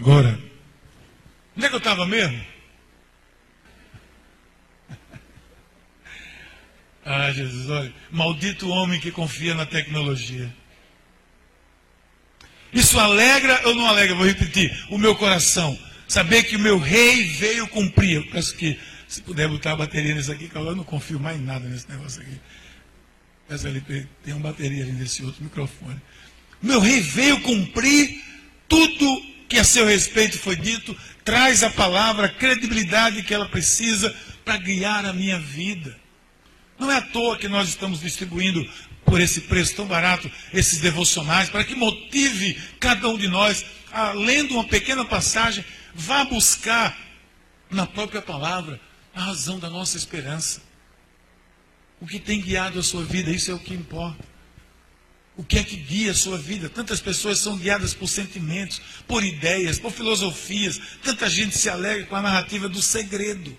Agora, 0.00 0.40
onde 1.54 1.66
é 1.66 1.68
que 1.68 1.74
eu 1.74 1.78
estava 1.78 2.06
mesmo? 2.06 2.42
Ah, 7.02 7.32
Jesus, 7.32 7.68
olha, 7.68 7.92
maldito 8.10 8.68
homem 8.68 9.00
que 9.00 9.10
confia 9.10 9.54
na 9.54 9.66
tecnologia. 9.66 10.54
Isso 12.72 13.00
alegra 13.00 13.60
ou 13.66 13.74
não 13.74 13.86
alegra? 13.86 14.14
Vou 14.14 14.26
repetir, 14.26 14.70
o 14.90 14.98
meu 14.98 15.16
coração. 15.16 15.76
Saber 16.06 16.44
que 16.44 16.56
o 16.56 16.60
meu 16.60 16.78
rei 16.78 17.24
veio 17.24 17.66
cumprir. 17.68 18.16
Eu 18.16 18.26
peço 18.26 18.54
que, 18.54 18.78
se 19.08 19.22
puder 19.22 19.48
botar 19.48 19.72
a 19.72 19.76
bateria 19.76 20.14
nisso 20.14 20.30
aqui, 20.30 20.48
eu 20.54 20.76
não 20.76 20.84
confio 20.84 21.18
mais 21.18 21.38
em 21.38 21.42
nada 21.42 21.68
nesse 21.68 21.90
negócio 21.90 22.22
aqui. 22.22 22.38
Peço 23.48 23.66
ali, 23.66 23.80
tem 24.22 24.34
uma 24.34 24.50
bateria 24.50 24.84
ali 24.84 24.92
nesse 24.92 25.24
outro 25.24 25.42
microfone. 25.42 26.00
Meu 26.62 26.80
rei 26.80 27.00
veio 27.00 27.40
cumprir 27.40 28.22
tudo 28.68 29.19
que 29.50 29.58
a 29.58 29.64
seu 29.64 29.84
respeito 29.84 30.38
foi 30.38 30.54
dito, 30.54 30.96
traz 31.24 31.64
a 31.64 31.70
palavra 31.70 32.26
a 32.26 32.32
credibilidade 32.32 33.24
que 33.24 33.34
ela 33.34 33.48
precisa 33.48 34.14
para 34.44 34.56
guiar 34.56 35.04
a 35.04 35.12
minha 35.12 35.40
vida. 35.40 35.98
Não 36.78 36.88
é 36.88 36.98
à 36.98 37.02
toa 37.02 37.36
que 37.36 37.48
nós 37.48 37.68
estamos 37.68 38.00
distribuindo 38.00 38.64
por 39.04 39.20
esse 39.20 39.40
preço 39.40 39.74
tão 39.74 39.86
barato 39.86 40.30
esses 40.54 40.78
devocionais, 40.78 41.50
para 41.50 41.64
que 41.64 41.74
motive 41.74 42.62
cada 42.78 43.08
um 43.08 43.18
de 43.18 43.26
nós, 43.26 43.66
a, 43.92 44.12
lendo 44.12 44.54
uma 44.54 44.68
pequena 44.68 45.04
passagem, 45.04 45.64
vá 45.92 46.24
buscar 46.24 46.96
na 47.68 47.88
própria 47.88 48.22
palavra 48.22 48.80
a 49.12 49.20
razão 49.20 49.58
da 49.58 49.68
nossa 49.68 49.96
esperança. 49.96 50.62
O 52.00 52.06
que 52.06 52.20
tem 52.20 52.40
guiado 52.40 52.78
a 52.78 52.84
sua 52.84 53.02
vida, 53.02 53.32
isso 53.32 53.50
é 53.50 53.54
o 53.54 53.58
que 53.58 53.74
importa. 53.74 54.29
O 55.40 55.42
que 55.42 55.58
é 55.58 55.64
que 55.64 55.74
guia 55.74 56.10
a 56.10 56.14
sua 56.14 56.36
vida? 56.36 56.68
Tantas 56.68 57.00
pessoas 57.00 57.38
são 57.38 57.56
guiadas 57.56 57.94
por 57.94 58.06
sentimentos, 58.06 58.78
por 59.08 59.24
ideias, 59.24 59.78
por 59.78 59.90
filosofias. 59.90 60.78
Tanta 61.02 61.30
gente 61.30 61.56
se 61.56 61.70
alegra 61.70 62.04
com 62.04 62.14
a 62.14 62.20
narrativa 62.20 62.68
do 62.68 62.82
segredo. 62.82 63.56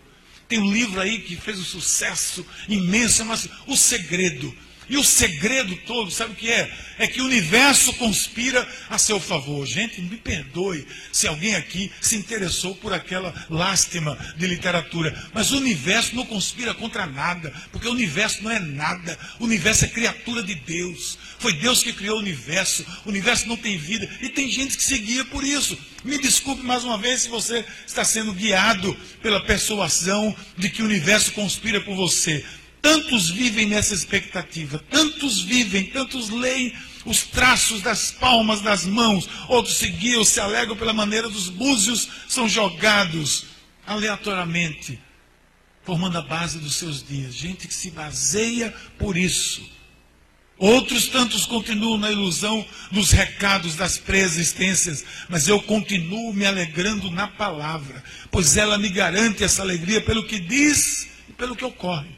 Tem 0.47 0.59
um 0.59 0.71
livro 0.71 1.01
aí 1.01 1.21
que 1.21 1.35
fez 1.35 1.57
um 1.57 1.63
sucesso 1.63 2.45
imenso, 2.69 3.17
chama-se 3.17 3.49
O 3.65 3.75
Segredo. 3.75 4.55
E 4.91 4.97
o 4.97 5.05
segredo 5.05 5.73
todo, 5.87 6.11
sabe 6.11 6.33
o 6.33 6.35
que 6.35 6.51
é? 6.51 6.69
É 6.99 7.07
que 7.07 7.21
o 7.21 7.25
universo 7.25 7.93
conspira 7.93 8.67
a 8.89 8.97
seu 8.97 9.21
favor. 9.21 9.65
Gente, 9.65 10.01
me 10.01 10.17
perdoe 10.17 10.85
se 11.13 11.29
alguém 11.29 11.55
aqui 11.55 11.89
se 12.01 12.17
interessou 12.17 12.75
por 12.75 12.91
aquela 12.91 13.33
lástima 13.49 14.17
de 14.35 14.45
literatura. 14.45 15.17
Mas 15.33 15.51
o 15.51 15.57
universo 15.57 16.13
não 16.13 16.25
conspira 16.25 16.73
contra 16.73 17.05
nada, 17.05 17.53
porque 17.71 17.87
o 17.87 17.91
universo 17.91 18.43
não 18.43 18.51
é 18.51 18.59
nada. 18.59 19.17
O 19.39 19.45
universo 19.45 19.85
é 19.85 19.87
criatura 19.87 20.43
de 20.43 20.55
Deus. 20.55 21.17
Foi 21.41 21.53
Deus 21.53 21.81
que 21.81 21.91
criou 21.91 22.17
o 22.17 22.19
universo. 22.19 22.85
O 23.03 23.09
universo 23.09 23.47
não 23.47 23.57
tem 23.57 23.75
vida. 23.75 24.07
E 24.21 24.29
tem 24.29 24.47
gente 24.47 24.77
que 24.77 24.83
se 24.83 24.95
guia 24.99 25.25
por 25.25 25.43
isso. 25.43 25.75
Me 26.03 26.19
desculpe 26.19 26.61
mais 26.61 26.83
uma 26.83 26.99
vez 26.99 27.21
se 27.21 27.29
você 27.29 27.65
está 27.85 28.03
sendo 28.05 28.31
guiado 28.31 28.95
pela 29.23 29.43
persuasão 29.43 30.35
de 30.55 30.69
que 30.69 30.83
o 30.83 30.85
universo 30.85 31.31
conspira 31.31 31.81
por 31.81 31.95
você. 31.95 32.45
Tantos 32.79 33.31
vivem 33.31 33.67
nessa 33.67 33.93
expectativa, 33.95 34.83
tantos 34.89 35.41
vivem, 35.41 35.85
tantos 35.85 36.29
leem 36.29 36.73
os 37.05 37.23
traços 37.23 37.81
das 37.81 38.11
palmas 38.11 38.61
das 38.61 38.85
mãos, 38.85 39.27
outros 39.47 39.77
se 39.77 39.87
guiam, 39.87 40.23
se 40.23 40.39
alegram 40.39 40.75
pela 40.75 40.93
maneira 40.93 41.29
dos 41.29 41.49
búzios, 41.49 42.07
são 42.27 42.47
jogados 42.47 43.45
aleatoriamente, 43.85 44.99
formando 45.83 46.17
a 46.17 46.21
base 46.21 46.59
dos 46.59 46.75
seus 46.75 47.05
dias. 47.07 47.35
Gente 47.35 47.67
que 47.67 47.73
se 47.73 47.89
baseia 47.91 48.73
por 48.97 49.17
isso. 49.17 49.80
Outros 50.61 51.07
tantos 51.07 51.43
continuam 51.47 51.97
na 51.97 52.11
ilusão 52.11 52.63
dos 52.91 53.09
recados 53.09 53.73
das 53.73 53.97
pré-existências, 53.97 55.03
mas 55.27 55.47
eu 55.47 55.59
continuo 55.59 56.31
me 56.35 56.45
alegrando 56.45 57.09
na 57.09 57.27
palavra, 57.27 58.03
pois 58.29 58.55
ela 58.55 58.77
me 58.77 58.87
garante 58.89 59.43
essa 59.43 59.63
alegria 59.63 59.99
pelo 60.01 60.23
que 60.27 60.39
diz 60.39 61.09
e 61.27 61.33
pelo 61.33 61.55
que 61.55 61.65
ocorre. 61.65 62.15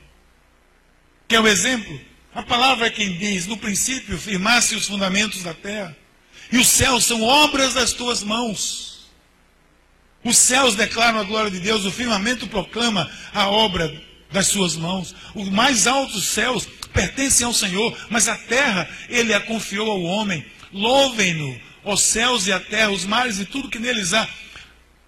Quer 1.25 1.39
um 1.39 1.47
exemplo? 1.47 1.97
A 2.35 2.43
palavra 2.43 2.87
é 2.87 2.89
quem 2.89 3.17
diz: 3.17 3.47
no 3.47 3.55
princípio 3.55 4.17
firmasse 4.17 4.75
os 4.75 4.87
fundamentos 4.87 5.41
da 5.41 5.53
terra, 5.53 5.95
e 6.51 6.57
os 6.57 6.67
céus 6.67 7.05
são 7.05 7.21
obras 7.23 7.73
das 7.73 7.93
tuas 7.93 8.23
mãos. 8.23 9.09
Os 10.21 10.35
céus 10.37 10.75
declaram 10.75 11.17
a 11.17 11.23
glória 11.23 11.49
de 11.49 11.61
Deus, 11.61 11.85
o 11.85 11.91
firmamento 11.91 12.45
proclama 12.47 13.09
a 13.33 13.47
obra 13.47 14.03
das 14.33 14.47
suas 14.47 14.75
mãos. 14.75 15.15
Os 15.33 15.47
mais 15.47 15.87
altos 15.87 16.25
céus 16.25 16.67
pertencem 16.93 17.45
ao 17.45 17.53
Senhor, 17.53 17.97
mas 18.09 18.27
a 18.27 18.37
terra 18.37 18.89
ele 19.09 19.33
a 19.33 19.39
confiou 19.39 19.89
ao 19.89 20.01
homem. 20.01 20.45
Louvem-no, 20.71 21.59
os 21.83 22.01
céus 22.01 22.47
e 22.47 22.53
a 22.53 22.59
terra, 22.59 22.91
os 22.91 23.05
mares 23.05 23.39
e 23.39 23.45
tudo 23.45 23.69
que 23.69 23.79
neles 23.79 24.13
há. 24.13 24.27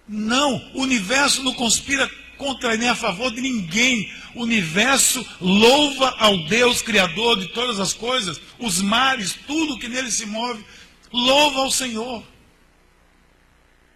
Não, 0.08 0.70
o 0.74 0.82
universo 0.82 1.42
não 1.42 1.54
conspira 1.54 2.10
contra 2.36 2.76
nem 2.76 2.88
a 2.88 2.94
favor 2.94 3.32
de 3.32 3.40
ninguém. 3.40 4.10
O 4.34 4.42
universo 4.42 5.26
louva 5.40 6.14
ao 6.18 6.36
Deus 6.46 6.82
Criador 6.82 7.38
de 7.38 7.48
todas 7.48 7.80
as 7.80 7.92
coisas, 7.92 8.40
os 8.58 8.80
mares, 8.82 9.34
tudo 9.46 9.78
que 9.78 9.88
nele 9.88 10.10
se 10.10 10.26
move, 10.26 10.62
louva 11.12 11.60
ao 11.60 11.70
Senhor. 11.70 12.22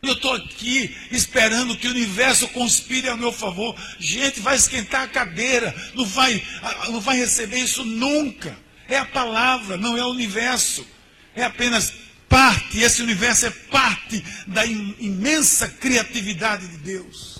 Eu 0.02 0.14
estou 0.14 0.32
aqui 0.32 0.96
esperando 1.10 1.76
que 1.76 1.86
o 1.86 1.90
universo 1.90 2.48
conspire 2.48 3.08
a 3.08 3.16
meu 3.16 3.32
favor. 3.32 3.76
Gente, 3.98 4.40
vai 4.40 4.56
esquentar 4.56 5.02
a 5.02 5.08
cadeira, 5.08 5.74
não 5.94 6.06
vai, 6.06 6.42
não 6.88 7.00
vai 7.00 7.16
receber 7.16 7.58
isso 7.58 7.84
nunca. 7.84 8.56
É 8.88 8.96
a 8.96 9.04
palavra, 9.04 9.76
não 9.76 9.96
é 9.96 10.04
o 10.04 10.10
universo. 10.10 10.86
É 11.34 11.44
apenas 11.44 11.92
parte, 12.28 12.80
esse 12.80 13.02
universo 13.02 13.46
é 13.46 13.50
parte 13.50 14.24
da 14.46 14.64
imensa 14.64 15.68
criatividade 15.68 16.66
de 16.66 16.78
Deus. 16.78 17.39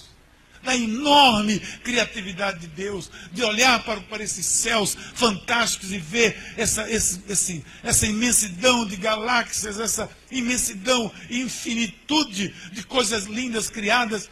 Da 0.63 0.77
enorme 0.77 1.59
criatividade 1.83 2.61
de 2.61 2.67
Deus, 2.69 3.11
de 3.33 3.43
olhar 3.43 3.83
para, 3.83 4.01
para 4.03 4.23
esses 4.23 4.45
céus 4.45 4.97
fantásticos 5.15 5.93
e 5.93 5.99
ver 5.99 6.37
essa, 6.57 6.91
esse, 6.91 7.23
esse, 7.29 7.65
essa 7.83 8.07
imensidão 8.07 8.87
de 8.87 8.97
galáxias, 8.97 9.81
essa 9.81 10.11
imensidão 10.31 11.11
e 11.29 11.41
infinitude 11.41 12.55
de 12.73 12.83
coisas 12.85 13.25
lindas 13.25 13.71
criadas 13.71 14.31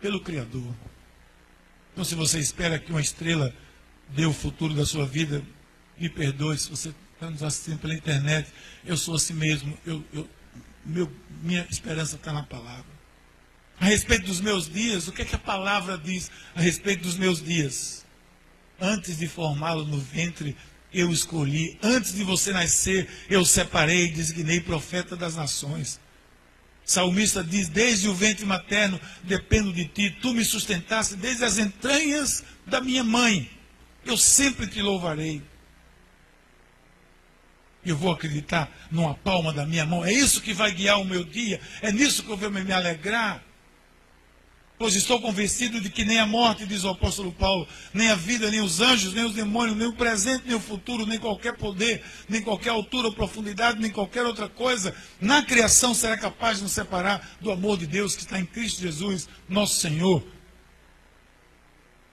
pelo 0.00 0.20
Criador. 0.20 0.74
Então, 1.92 2.04
se 2.04 2.14
você 2.14 2.40
espera 2.40 2.78
que 2.78 2.90
uma 2.90 3.00
estrela 3.00 3.54
dê 4.08 4.26
o 4.26 4.32
futuro 4.32 4.74
da 4.74 4.84
sua 4.84 5.06
vida, 5.06 5.42
me 5.98 6.08
perdoe 6.08 6.58
se 6.58 6.68
você 6.68 6.92
está 7.14 7.30
nos 7.30 7.42
assistindo 7.42 7.78
pela 7.78 7.94
internet. 7.94 8.50
Eu 8.84 8.96
sou 8.96 9.14
assim 9.14 9.34
mesmo. 9.34 9.78
Eu, 9.86 10.04
eu, 10.12 10.28
meu, 10.84 11.10
minha 11.40 11.66
esperança 11.70 12.16
está 12.16 12.32
na 12.32 12.42
palavra. 12.42 12.93
A 13.84 13.86
respeito 13.86 14.24
dos 14.24 14.40
meus 14.40 14.66
dias, 14.66 15.08
o 15.08 15.12
que, 15.12 15.20
é 15.20 15.24
que 15.26 15.34
a 15.34 15.38
palavra 15.38 15.98
diz 15.98 16.30
a 16.54 16.60
respeito 16.62 17.02
dos 17.02 17.18
meus 17.18 17.44
dias? 17.44 18.02
Antes 18.80 19.18
de 19.18 19.28
formá-lo 19.28 19.84
no 19.84 19.98
ventre, 19.98 20.56
eu 20.90 21.12
escolhi. 21.12 21.78
Antes 21.82 22.14
de 22.14 22.24
você 22.24 22.50
nascer, 22.50 23.06
eu 23.28 23.44
separei 23.44 24.06
e 24.06 24.12
designei 24.12 24.58
profeta 24.58 25.14
das 25.14 25.36
nações. 25.36 26.00
Salmista 26.82 27.44
diz: 27.44 27.68
Desde 27.68 28.08
o 28.08 28.14
ventre 28.14 28.46
materno 28.46 28.98
dependo 29.22 29.70
de 29.70 29.84
ti, 29.84 30.08
tu 30.08 30.32
me 30.32 30.46
sustentaste 30.46 31.16
desde 31.16 31.44
as 31.44 31.58
entranhas 31.58 32.42
da 32.66 32.80
minha 32.80 33.04
mãe. 33.04 33.50
Eu 34.02 34.16
sempre 34.16 34.66
te 34.66 34.80
louvarei. 34.80 35.42
Eu 37.84 37.98
vou 37.98 38.10
acreditar 38.10 38.74
numa 38.90 39.12
palma 39.14 39.52
da 39.52 39.66
minha 39.66 39.84
mão. 39.84 40.02
É 40.02 40.10
isso 40.10 40.40
que 40.40 40.54
vai 40.54 40.72
guiar 40.72 41.02
o 41.02 41.04
meu 41.04 41.22
dia. 41.22 41.60
É 41.82 41.92
nisso 41.92 42.22
que 42.22 42.30
eu 42.30 42.36
vou 42.38 42.50
me 42.50 42.72
alegrar. 42.72 43.44
Pois 44.76 44.96
estou 44.96 45.20
convencido 45.20 45.80
de 45.80 45.88
que 45.88 46.04
nem 46.04 46.18
a 46.18 46.26
morte, 46.26 46.66
diz 46.66 46.82
o 46.82 46.88
apóstolo 46.88 47.30
Paulo, 47.32 47.66
nem 47.92 48.10
a 48.10 48.16
vida, 48.16 48.50
nem 48.50 48.60
os 48.60 48.80
anjos, 48.80 49.14
nem 49.14 49.24
os 49.24 49.32
demônios, 49.32 49.76
nem 49.76 49.86
o 49.86 49.92
presente, 49.92 50.42
nem 50.46 50.56
o 50.56 50.60
futuro, 50.60 51.06
nem 51.06 51.16
qualquer 51.16 51.56
poder, 51.56 52.02
nem 52.28 52.42
qualquer 52.42 52.70
altura 52.70 53.06
ou 53.06 53.14
profundidade, 53.14 53.80
nem 53.80 53.90
qualquer 53.90 54.24
outra 54.24 54.48
coisa 54.48 54.94
na 55.20 55.42
criação 55.42 55.94
será 55.94 56.16
capaz 56.16 56.56
de 56.56 56.64
nos 56.64 56.72
separar 56.72 57.36
do 57.40 57.52
amor 57.52 57.78
de 57.78 57.86
Deus 57.86 58.16
que 58.16 58.22
está 58.22 58.38
em 58.38 58.44
Cristo 58.44 58.80
Jesus, 58.82 59.28
nosso 59.48 59.80
Senhor. 59.80 60.26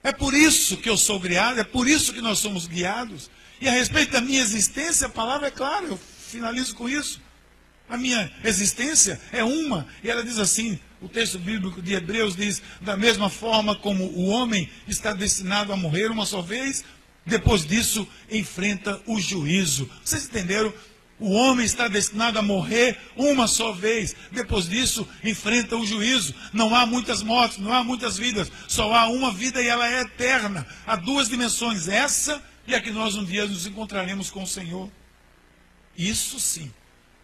É 0.04 0.12
por 0.12 0.32
isso 0.32 0.76
que 0.76 0.88
eu 0.88 0.96
sou 0.96 1.18
guiado, 1.18 1.60
é 1.60 1.64
por 1.64 1.88
isso 1.88 2.12
que 2.12 2.20
nós 2.20 2.38
somos 2.38 2.68
guiados. 2.68 3.28
E 3.60 3.68
a 3.68 3.72
respeito 3.72 4.12
da 4.12 4.20
minha 4.20 4.40
existência, 4.40 5.08
a 5.08 5.10
palavra 5.10 5.48
é 5.48 5.50
clara, 5.50 5.86
eu 5.86 5.98
finalizo 6.28 6.76
com 6.76 6.88
isso. 6.88 7.20
A 7.88 7.96
minha 7.96 8.32
existência 8.44 9.20
é 9.32 9.42
uma, 9.42 9.86
e 10.02 10.10
ela 10.10 10.22
diz 10.24 10.38
assim: 10.38 10.78
o 11.02 11.08
texto 11.08 11.38
bíblico 11.38 11.82
de 11.82 11.94
Hebreus 11.94 12.36
diz: 12.36 12.62
da 12.80 12.96
mesma 12.96 13.28
forma 13.28 13.74
como 13.74 14.04
o 14.04 14.26
homem 14.26 14.70
está 14.86 15.12
destinado 15.12 15.72
a 15.72 15.76
morrer 15.76 16.10
uma 16.10 16.24
só 16.24 16.40
vez, 16.40 16.84
depois 17.26 17.66
disso 17.66 18.06
enfrenta 18.30 19.00
o 19.06 19.20
juízo. 19.20 19.90
Vocês 20.04 20.24
entenderam? 20.24 20.72
O 21.18 21.30
homem 21.30 21.64
está 21.64 21.86
destinado 21.86 22.38
a 22.38 22.42
morrer 22.42 22.98
uma 23.16 23.46
só 23.46 23.70
vez. 23.70 24.16
Depois 24.32 24.68
disso, 24.68 25.06
enfrenta 25.22 25.76
o 25.76 25.86
juízo. 25.86 26.34
Não 26.52 26.74
há 26.74 26.84
muitas 26.84 27.22
mortes, 27.22 27.58
não 27.58 27.72
há 27.72 27.84
muitas 27.84 28.16
vidas. 28.16 28.50
Só 28.66 28.92
há 28.92 29.06
uma 29.08 29.30
vida 29.30 29.62
e 29.62 29.68
ela 29.68 29.88
é 29.88 30.00
eterna. 30.00 30.66
Há 30.86 30.96
duas 30.96 31.28
dimensões: 31.28 31.88
essa 31.88 32.42
e 32.66 32.74
a 32.74 32.80
que 32.80 32.90
nós 32.90 33.16
um 33.16 33.24
dia 33.24 33.46
nos 33.46 33.66
encontraremos 33.66 34.30
com 34.30 34.42
o 34.42 34.46
Senhor. 34.46 34.90
Isso 35.96 36.40
sim 36.40 36.72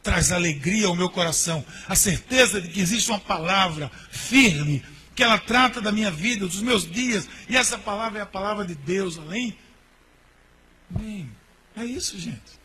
traz 0.08 0.32
alegria 0.32 0.86
ao 0.86 0.96
meu 0.96 1.10
coração. 1.10 1.62
A 1.86 1.94
certeza 1.94 2.62
de 2.62 2.68
que 2.68 2.80
existe 2.80 3.10
uma 3.10 3.20
palavra 3.20 3.90
firme, 4.10 4.82
que 5.14 5.22
ela 5.22 5.36
trata 5.36 5.82
da 5.82 5.92
minha 5.92 6.10
vida, 6.10 6.46
dos 6.46 6.62
meus 6.62 6.90
dias, 6.90 7.28
e 7.46 7.54
essa 7.54 7.76
palavra 7.76 8.20
é 8.20 8.22
a 8.22 8.26
palavra 8.26 8.64
de 8.64 8.74
Deus, 8.74 9.18
além. 9.18 9.54
Bem, 10.88 11.30
é 11.76 11.84
isso, 11.84 12.18
gente. 12.18 12.58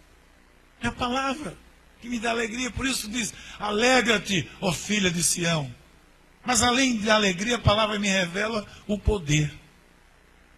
É 0.81 0.87
a 0.87 0.91
palavra 0.91 1.53
que 1.99 2.07
me 2.07 2.17
dá 2.17 2.29
alegria, 2.29 2.71
por 2.71 2.85
isso 2.85 3.09
diz: 3.09 3.33
alegra-te, 3.59 4.49
ó 4.61 4.71
filha 4.71 5.11
de 5.11 5.21
Sião. 5.21 5.69
Mas 6.45 6.63
além 6.63 6.95
de 6.95 7.09
alegria, 7.09 7.57
a 7.57 7.59
palavra 7.59 7.99
me 7.99 8.07
revela 8.07 8.65
o 8.87 8.97
poder. 8.97 9.53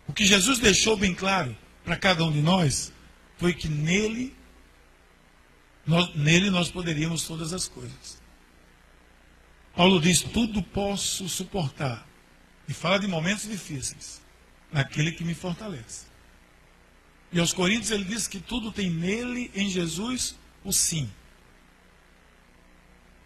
O 0.08 0.13
que 0.13 0.24
Jesus 0.24 0.60
deixou 0.60 0.96
bem 0.96 1.15
claro 1.15 1.58
para 1.84 1.96
cada 1.96 2.24
um 2.24 2.32
de 2.32 2.44
nós 2.44 2.94
foi 3.39 3.56
que 3.56 3.68
nele 3.68 4.36
nós, 5.86 6.13
nele 6.15 6.50
nós 6.50 6.69
poderíamos 6.69 7.28
todas 7.28 7.54
as 7.54 7.67
coisas. 7.67 8.21
Paulo 9.76 10.00
diz: 10.00 10.21
tudo 10.21 10.63
posso 10.63 11.28
suportar. 11.30 12.08
E 12.67 12.74
fala 12.74 13.00
de 13.00 13.08
momentos 13.08 13.48
difíceis, 13.48 14.21
naquele 14.71 15.12
que 15.12 15.24
me 15.24 15.36
fortalece. 15.36 16.06
E 17.32 17.39
aos 17.39 17.54
Coríntios 17.54 17.91
ele 17.91 18.06
diz 18.06 18.28
que 18.28 18.39
tudo 18.39 18.71
tem 18.71 18.89
nele, 18.89 19.52
em 19.54 19.69
Jesus, 19.69 20.36
o 20.63 20.71
sim. 20.71 21.12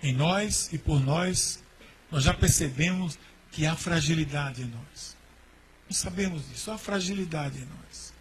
Em 0.01 0.13
nós 0.13 0.69
e 0.73 0.77
por 0.77 0.99
nós, 0.99 1.63
nós 2.11 2.23
já 2.23 2.33
percebemos 2.33 3.17
que 3.51 3.65
há 3.65 3.75
fragilidade 3.75 4.61
em 4.61 4.65
nós. 4.65 5.15
Nós 5.87 5.97
sabemos 5.97 6.49
disso, 6.49 6.71
há 6.71 6.77
fragilidade 6.77 7.59
em 7.59 7.65
nós. 7.65 8.13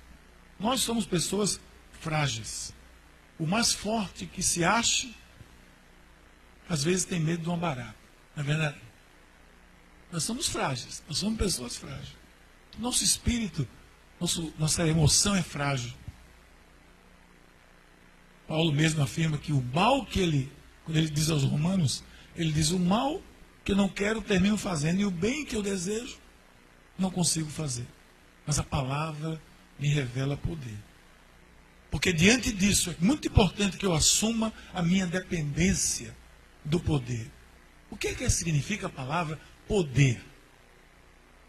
Nós 0.58 0.80
somos 0.80 1.06
pessoas 1.06 1.60
frágeis. 2.00 2.72
O 3.38 3.46
mais 3.46 3.72
forte 3.72 4.26
que 4.26 4.42
se 4.42 4.64
ache, 4.64 5.14
às 6.68 6.82
vezes 6.82 7.04
tem 7.04 7.20
medo 7.20 7.42
de 7.42 7.48
uma 7.48 7.56
barata. 7.56 7.96
Não 8.34 8.42
é 8.42 8.46
verdade? 8.46 8.78
Nós 10.10 10.24
somos 10.24 10.48
frágeis, 10.48 11.02
nós 11.06 11.18
somos 11.18 11.38
pessoas 11.38 11.76
frágeis. 11.76 12.16
Nosso 12.78 13.04
espírito, 13.04 13.66
nosso, 14.20 14.52
nossa 14.58 14.86
emoção 14.86 15.34
é 15.34 15.42
frágil. 15.42 15.92
Paulo 18.46 18.72
mesmo 18.72 19.02
afirma 19.02 19.36
que 19.36 19.52
o 19.52 19.62
mal 19.62 20.06
que 20.06 20.20
ele, 20.20 20.52
quando 20.84 20.96
ele 20.96 21.10
diz 21.10 21.28
aos 21.28 21.42
romanos, 21.42 22.02
ele 22.34 22.52
diz: 22.52 22.70
o 22.70 22.78
mal 22.78 23.22
que 23.64 23.72
eu 23.72 23.76
não 23.76 23.88
quero 23.88 24.22
termino 24.22 24.56
fazendo, 24.56 25.00
e 25.00 25.04
o 25.04 25.10
bem 25.10 25.44
que 25.44 25.54
eu 25.54 25.62
desejo 25.62 26.18
não 26.98 27.10
consigo 27.10 27.50
fazer. 27.50 27.86
Mas 28.46 28.58
a 28.58 28.64
palavra 28.64 29.40
me 29.78 29.88
revela 29.88 30.36
poder. 30.36 30.78
Porque 31.90 32.12
diante 32.12 32.52
disso 32.52 32.90
é 32.90 32.96
muito 32.98 33.28
importante 33.28 33.76
que 33.76 33.86
eu 33.86 33.94
assuma 33.94 34.52
a 34.74 34.82
minha 34.82 35.06
dependência 35.06 36.14
do 36.64 36.78
poder. 36.78 37.30
O 37.90 37.96
que, 37.96 38.08
é 38.08 38.14
que 38.14 38.28
significa 38.28 38.86
a 38.86 38.90
palavra 38.90 39.40
poder? 39.66 40.22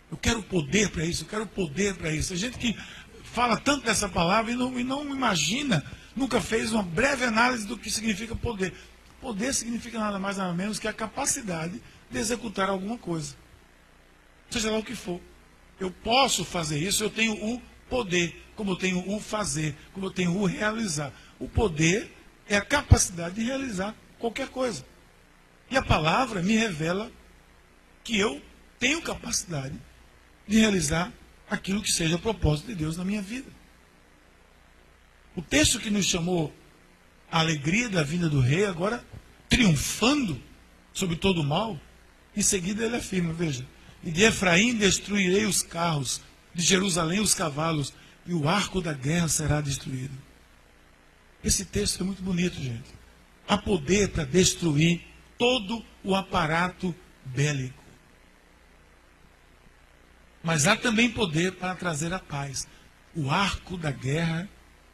Eu 0.10 0.18
quero 0.18 0.42
poder 0.42 0.90
para 0.90 1.06
isso, 1.06 1.24
eu 1.24 1.28
quero 1.28 1.46
poder 1.46 1.96
para 1.96 2.12
isso. 2.12 2.34
A 2.34 2.36
gente 2.36 2.58
que 2.58 2.76
fala 3.24 3.58
tanto 3.58 3.86
dessa 3.86 4.08
palavra 4.08 4.52
e 4.52 4.56
não, 4.56 4.80
e 4.80 4.84
não 4.84 5.04
imagina, 5.14 5.86
nunca 6.16 6.42
fez 6.42 6.72
uma 6.72 6.82
breve 6.82 7.26
análise 7.26 7.68
do 7.68 7.78
que 7.78 7.92
significa 7.92 8.34
poder. 8.36 8.74
Poder 9.22 9.54
significa 9.54 10.00
nada 10.00 10.18
mais 10.18 10.38
nada 10.38 10.54
menos 10.54 10.80
que 10.80 10.88
a 10.88 10.94
capacidade 10.94 11.82
de 12.10 12.18
executar 12.18 12.70
alguma 12.70 12.98
coisa. 12.98 13.36
Seja 14.50 14.72
lá 14.72 14.78
o 14.78 14.84
que 14.84 14.96
for. 14.96 15.22
Eu 15.80 15.92
posso 15.92 16.44
fazer 16.44 16.80
isso, 16.80 17.04
eu 17.04 17.10
tenho 17.10 17.34
o 17.34 17.62
poder, 17.90 18.36
como 18.56 18.72
eu 18.72 18.76
tenho 18.76 19.10
o 19.10 19.20
fazer, 19.20 19.76
como 19.94 20.06
eu 20.06 20.12
tenho 20.12 20.36
o 20.38 20.46
realizar. 20.46 21.12
O 21.40 21.48
poder 21.48 22.16
é 22.48 22.56
a 22.56 22.62
capacidade 22.62 23.36
de 23.36 23.44
realizar 23.44 23.96
qualquer 24.18 24.50
coisa. 24.50 24.86
E 25.70 25.78
a 25.78 25.82
palavra 25.82 26.42
me 26.42 26.56
revela 26.56 27.12
que 28.04 28.18
eu 28.18 28.42
tenho 28.80 29.02
capacidade 29.02 29.76
de 30.48 30.60
realizar 30.60 31.12
aquilo 31.50 31.82
que 31.82 31.92
seja 31.92 32.16
o 32.16 32.20
propósito 32.20 32.68
de 32.68 32.76
Deus 32.76 32.98
na 32.98 33.06
minha 33.06 33.22
vida. 33.22 33.52
O 35.36 35.42
texto 35.42 35.80
que 35.80 35.90
nos 35.90 36.06
chamou 36.06 36.54
a 37.32 37.40
alegria 37.40 37.90
da 37.90 38.04
vinda 38.04 38.28
do 38.28 38.40
rei, 38.40 38.66
agora 38.66 39.04
triunfando 39.48 40.42
sobre 40.94 41.16
todo 41.16 41.42
o 41.42 41.46
mal, 41.46 41.80
em 42.36 42.42
seguida 42.42 42.86
ele 42.86 42.96
afirma, 42.96 43.34
veja, 43.34 43.66
e 44.04 44.12
de 44.12 44.24
Efraim 44.24 44.76
destruirei 44.76 45.46
os 45.46 45.62
carros, 45.62 46.22
de 46.54 46.64
Jerusalém 46.64 47.20
os 47.20 47.34
cavalos, 47.34 47.94
e 48.26 48.34
o 48.34 48.48
arco 48.48 48.82
da 48.82 48.94
guerra 48.94 49.28
será 49.28 49.62
destruído. 49.62 50.16
Esse 51.44 51.66
texto 51.66 52.02
é 52.02 52.06
muito 52.06 52.22
bonito, 52.22 52.56
gente. 52.56 52.90
Há 53.48 53.58
poder 53.58 54.10
para 54.10 54.24
destruir 54.24 55.02
todo 55.38 55.84
o 56.04 56.16
aparato 56.16 56.94
bélico. 57.26 57.84
Mas 60.44 60.68
há 60.68 60.76
também 60.76 61.10
poder 61.10 61.54
para 61.54 61.76
trazer 61.76 62.14
a 62.14 62.20
paz. 62.20 62.68
O 63.16 63.30
arco 63.30 63.78
da 63.78 63.92
guerra, 63.92 64.48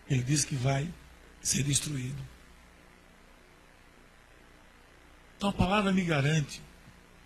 ele 0.09 0.23
diz 0.23 0.45
que 0.45 0.55
vai 0.55 0.87
ser 1.41 1.63
destruído. 1.63 2.23
Então 5.37 5.49
a 5.49 5.53
palavra 5.53 5.91
me 5.91 6.03
garante 6.03 6.61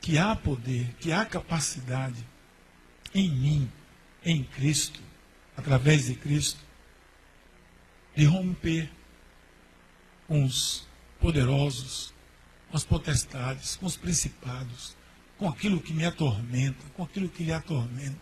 que 0.01 0.17
há 0.17 0.35
poder, 0.35 0.95
que 0.99 1.11
há 1.11 1.25
capacidade 1.25 2.25
em 3.13 3.29
mim 3.29 3.71
em 4.23 4.43
Cristo, 4.43 4.99
através 5.55 6.05
de 6.05 6.15
Cristo, 6.15 6.59
de 8.15 8.25
romper 8.25 8.91
com 10.27 10.43
os 10.43 10.87
poderosos, 11.19 12.13
com 12.69 12.77
as 12.77 12.83
potestades, 12.83 13.75
com 13.75 13.85
os 13.85 13.97
principados, 13.97 14.95
com 15.37 15.47
aquilo 15.47 15.79
que 15.79 15.93
me 15.93 16.05
atormenta, 16.05 16.83
com 16.95 17.03
aquilo 17.03 17.29
que 17.29 17.43
lhe 17.43 17.53
atormenta. 17.53 18.19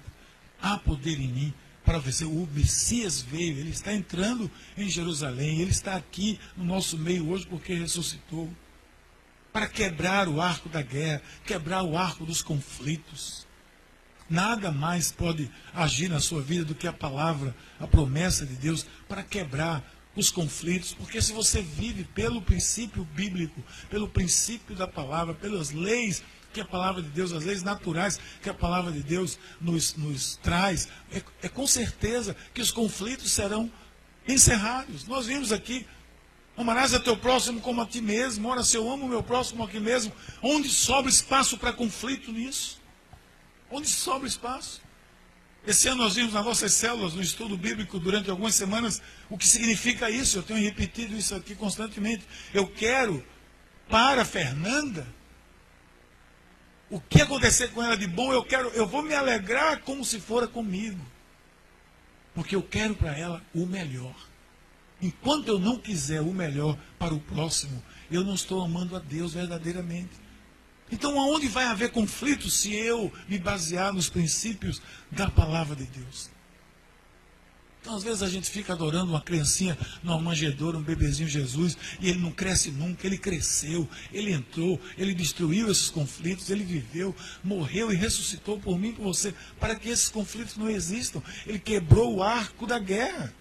Há 0.62 0.77
poder 0.77 1.19
em 1.19 1.27
mim 1.27 1.53
para 1.88 1.99
vencer. 1.99 2.27
O 2.27 2.47
Messias 2.53 3.21
veio, 3.21 3.57
ele 3.57 3.69
está 3.69 3.93
entrando 3.93 4.51
em 4.77 4.89
Jerusalém, 4.89 5.62
ele 5.62 5.71
está 5.71 5.95
aqui 5.95 6.38
no 6.55 6.65
nosso 6.65 6.97
meio 6.97 7.29
hoje 7.29 7.47
porque 7.47 7.73
ressuscitou. 7.73 8.49
Para 9.53 9.67
quebrar 9.67 10.27
o 10.27 10.41
arco 10.41 10.67
da 10.69 10.81
guerra, 10.81 11.21
quebrar 11.45 11.83
o 11.83 11.97
arco 11.97 12.25
dos 12.25 12.41
conflitos. 12.41 13.46
Nada 14.29 14.71
mais 14.71 15.11
pode 15.11 15.49
agir 15.73 16.09
na 16.09 16.19
sua 16.19 16.41
vida 16.41 16.65
do 16.65 16.75
que 16.75 16.87
a 16.87 16.93
palavra, 16.93 17.55
a 17.79 17.87
promessa 17.87 18.45
de 18.45 18.55
Deus 18.55 18.85
para 19.07 19.23
quebrar 19.23 19.83
os 20.15 20.31
conflitos, 20.31 20.93
porque 20.93 21.21
se 21.21 21.31
você 21.31 21.61
vive 21.61 22.03
pelo 22.03 22.41
princípio 22.41 23.05
bíblico, 23.13 23.63
pelo 23.87 24.07
princípio 24.07 24.75
da 24.75 24.87
palavra, 24.87 25.33
pelas 25.35 25.71
leis 25.71 26.23
que 26.51 26.59
a 26.59 26.65
palavra 26.65 27.03
de 27.03 27.09
Deus, 27.09 27.31
as 27.31 27.45
leis 27.45 27.61
naturais 27.61 28.19
que 28.41 28.49
a 28.49 28.53
palavra 28.53 28.91
de 28.91 29.03
Deus 29.03 29.37
nos, 29.61 29.95
nos 29.95 30.37
traz, 30.37 30.87
é, 31.11 31.21
é 31.43 31.49
com 31.49 31.67
certeza 31.67 32.35
que 32.51 32.61
os 32.61 32.71
conflitos 32.71 33.31
serão 33.31 33.71
encerrados. 34.27 35.05
Nós 35.05 35.27
vimos 35.27 35.51
aqui 35.51 35.85
Amarás 36.57 36.91
a 36.91 36.99
teu 36.99 37.15
próximo 37.15 37.61
como 37.61 37.83
a 37.83 37.85
ti 37.85 38.01
mesmo. 38.01 38.49
Ora, 38.49 38.63
se 38.63 38.75
eu 38.75 38.91
amo 38.91 39.05
o 39.05 39.09
meu 39.09 39.21
próximo 39.21 39.63
aqui 39.63 39.79
mesmo, 39.79 40.11
onde 40.41 40.67
sobra 40.67 41.07
espaço 41.07 41.55
para 41.55 41.71
conflito 41.71 42.31
nisso? 42.31 42.81
Onde 43.69 43.88
sobra 43.88 44.27
espaço? 44.27 44.82
Esse 45.65 45.89
ano 45.89 46.03
nós 46.03 46.15
vimos 46.15 46.34
nas 46.34 46.45
nossas 46.45 46.73
células, 46.73 47.13
no 47.13 47.21
estudo 47.21 47.58
bíblico, 47.58 47.99
durante 47.99 48.30
algumas 48.30 48.56
semanas, 48.56 49.01
o 49.30 49.38
que 49.38 49.45
significa 49.45 50.10
isso. 50.10 50.38
Eu 50.38 50.43
tenho 50.43 50.62
repetido 50.62 51.13
isso 51.13 51.36
aqui 51.36 51.56
constantemente. 51.56 52.23
Eu 52.53 52.67
quero, 52.67 53.21
para 53.89 54.23
Fernanda, 54.23 55.06
o 56.89 57.01
que 57.01 57.21
acontecer 57.21 57.69
com 57.71 57.84
ela 57.84 57.97
de 57.97 58.08
bom, 58.08 58.32
eu 58.32 58.45
quero, 58.45 58.69
eu 58.69 58.88
vou 58.88 59.01
me 59.01 59.13
alegrar 59.13 59.82
como 59.82 60.06
se 60.06 60.21
fora 60.21 60.47
comigo. 60.47 61.06
Porque 62.34 62.56
eu 62.56 62.63
quero 62.63 62.95
para 62.95 63.17
ela 63.17 63.43
o 63.53 63.65
melhor. 63.65 64.15
Enquanto 65.01 65.49
eu 65.49 65.60
não 65.60 65.77
quiser 65.77 66.21
o 66.21 66.34
melhor 66.34 66.77
para 66.97 67.13
o 67.13 67.19
próximo, 67.19 67.84
eu 68.10 68.23
não 68.23 68.36
estou 68.36 68.63
amando 68.63 68.95
a 68.95 68.99
Deus 68.99 69.34
verdadeiramente. 69.34 70.26
Então, 70.91 71.19
aonde 71.19 71.47
vai 71.47 71.65
haver 71.65 71.91
conflito 71.91 72.50
se 72.50 72.73
eu 72.73 73.12
me 73.28 73.38
basear 73.38 73.91
nos 73.93 74.10
princípios 74.10 74.82
da 75.12 75.30
palavra 75.30 75.76
de 75.76 75.86
Deus? 75.86 76.30
Então, 77.88 77.95
às 77.95 78.04
vezes 78.04 78.21
a 78.21 78.28
gente 78.28 78.50
fica 78.50 78.73
adorando 78.73 79.12
uma 79.12 79.21
criancinha 79.21 79.78
numa 80.04 80.19
manjedoura, 80.19 80.78
um 80.78 80.82
bebezinho 80.82 81.30
Jesus, 81.30 81.78
e 82.02 82.10
ele 82.10 82.19
não 82.19 82.32
cresce 82.32 82.69
nunca. 82.69 83.08
Ele 83.08 83.17
cresceu, 83.17 83.88
ele 84.12 84.34
entrou, 84.34 84.78
ele 84.97 85.13
destruiu 85.13 85.71
esses 85.71 85.89
conflitos, 85.89 86.50
ele 86.50 86.65
viveu, 86.65 87.15
morreu 87.41 87.89
e 87.89 87.95
ressuscitou 87.95 88.60
por 88.60 88.78
mim 88.78 88.89
e 88.89 88.93
por 88.93 89.04
você, 89.04 89.34
para 89.58 89.73
que 89.73 89.88
esses 89.88 90.10
conflitos 90.10 90.58
não 90.58 90.69
existam. 90.69 91.21
Ele 91.45 91.60
quebrou 91.60 92.15
o 92.15 92.21
arco 92.23 92.67
da 92.67 92.78
guerra. 92.78 93.34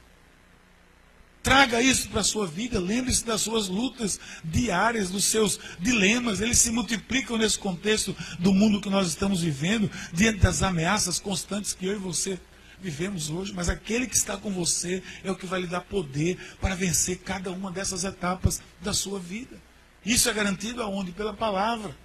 Traga 1.47 1.81
isso 1.81 2.09
para 2.09 2.23
a 2.23 2.25
sua 2.25 2.45
vida, 2.45 2.81
lembre-se 2.81 3.25
das 3.25 3.41
suas 3.41 3.69
lutas 3.69 4.19
diárias, 4.43 5.11
dos 5.11 5.27
seus 5.27 5.61
dilemas, 5.79 6.41
eles 6.41 6.59
se 6.59 6.73
multiplicam 6.73 7.39
nesse 7.39 7.57
contexto 7.57 8.17
do 8.41 8.53
mundo 8.53 8.81
que 8.81 8.91
nós 8.91 9.07
estamos 9.07 9.43
vivendo, 9.43 9.89
diante 10.13 10.41
das 10.41 10.65
ameaças 10.65 11.21
constantes 11.21 11.73
que 11.73 11.87
eu 11.87 11.93
e 11.93 11.99
você 12.01 12.37
vivemos 12.81 13.31
hoje, 13.31 13.53
mas 13.55 13.69
aquele 13.69 14.09
que 14.09 14.17
está 14.17 14.37
com 14.37 14.51
você 14.51 15.01
é 15.23 15.31
o 15.31 15.37
que 15.37 15.47
vai 15.47 15.61
lhe 15.61 15.69
dar 15.69 15.83
poder 15.83 16.37
para 16.61 16.75
vencer 16.75 17.19
cada 17.19 17.53
uma 17.53 17.71
dessas 17.71 18.03
etapas 18.03 18.61
da 18.81 18.93
sua 18.93 19.21
vida. 19.21 19.57
Isso 20.05 20.29
é 20.29 20.35
garantido 20.35 20.83
aonde? 20.83 21.13
Pela 21.13 21.33
palavra. 21.33 21.97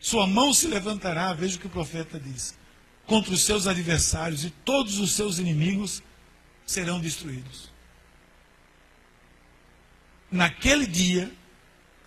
Sua 0.00 0.26
mão 0.26 0.52
se 0.52 0.66
levantará, 0.66 1.32
veja 1.34 1.54
o 1.54 1.60
que 1.60 1.68
o 1.68 1.70
profeta 1.70 2.18
diz, 2.18 2.58
contra 3.06 3.32
os 3.32 3.44
seus 3.44 3.68
adversários 3.68 4.44
e 4.44 4.50
todos 4.50 4.98
os 4.98 5.14
seus 5.14 5.38
inimigos 5.38 6.02
serão 6.66 6.98
destruídos. 6.98 7.72
Naquele 10.34 10.86
dia, 10.86 11.32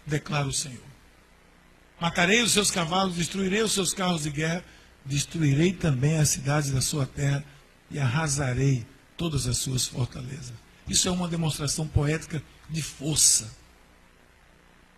declara 0.06 0.48
o 0.48 0.54
Senhor, 0.54 0.84
matarei 2.00 2.42
os 2.42 2.52
seus 2.52 2.70
cavalos, 2.70 3.16
destruirei 3.16 3.62
os 3.62 3.72
seus 3.72 3.94
carros 3.94 4.24
de 4.24 4.30
guerra 4.30 4.64
destruirei 5.08 5.72
também 5.72 6.18
as 6.18 6.30
cidades 6.30 6.72
da 6.72 6.82
sua 6.82 7.06
terra 7.06 7.44
e 7.90 7.98
arrasarei 7.98 8.86
todas 9.16 9.48
as 9.48 9.58
suas 9.58 9.88
fortalezas. 9.88 10.54
Isso 10.88 11.08
é 11.08 11.12
uma 11.12 11.28
demonstração 11.28 11.88
poética 11.88 12.44
de 12.70 12.82
força. 12.82 13.52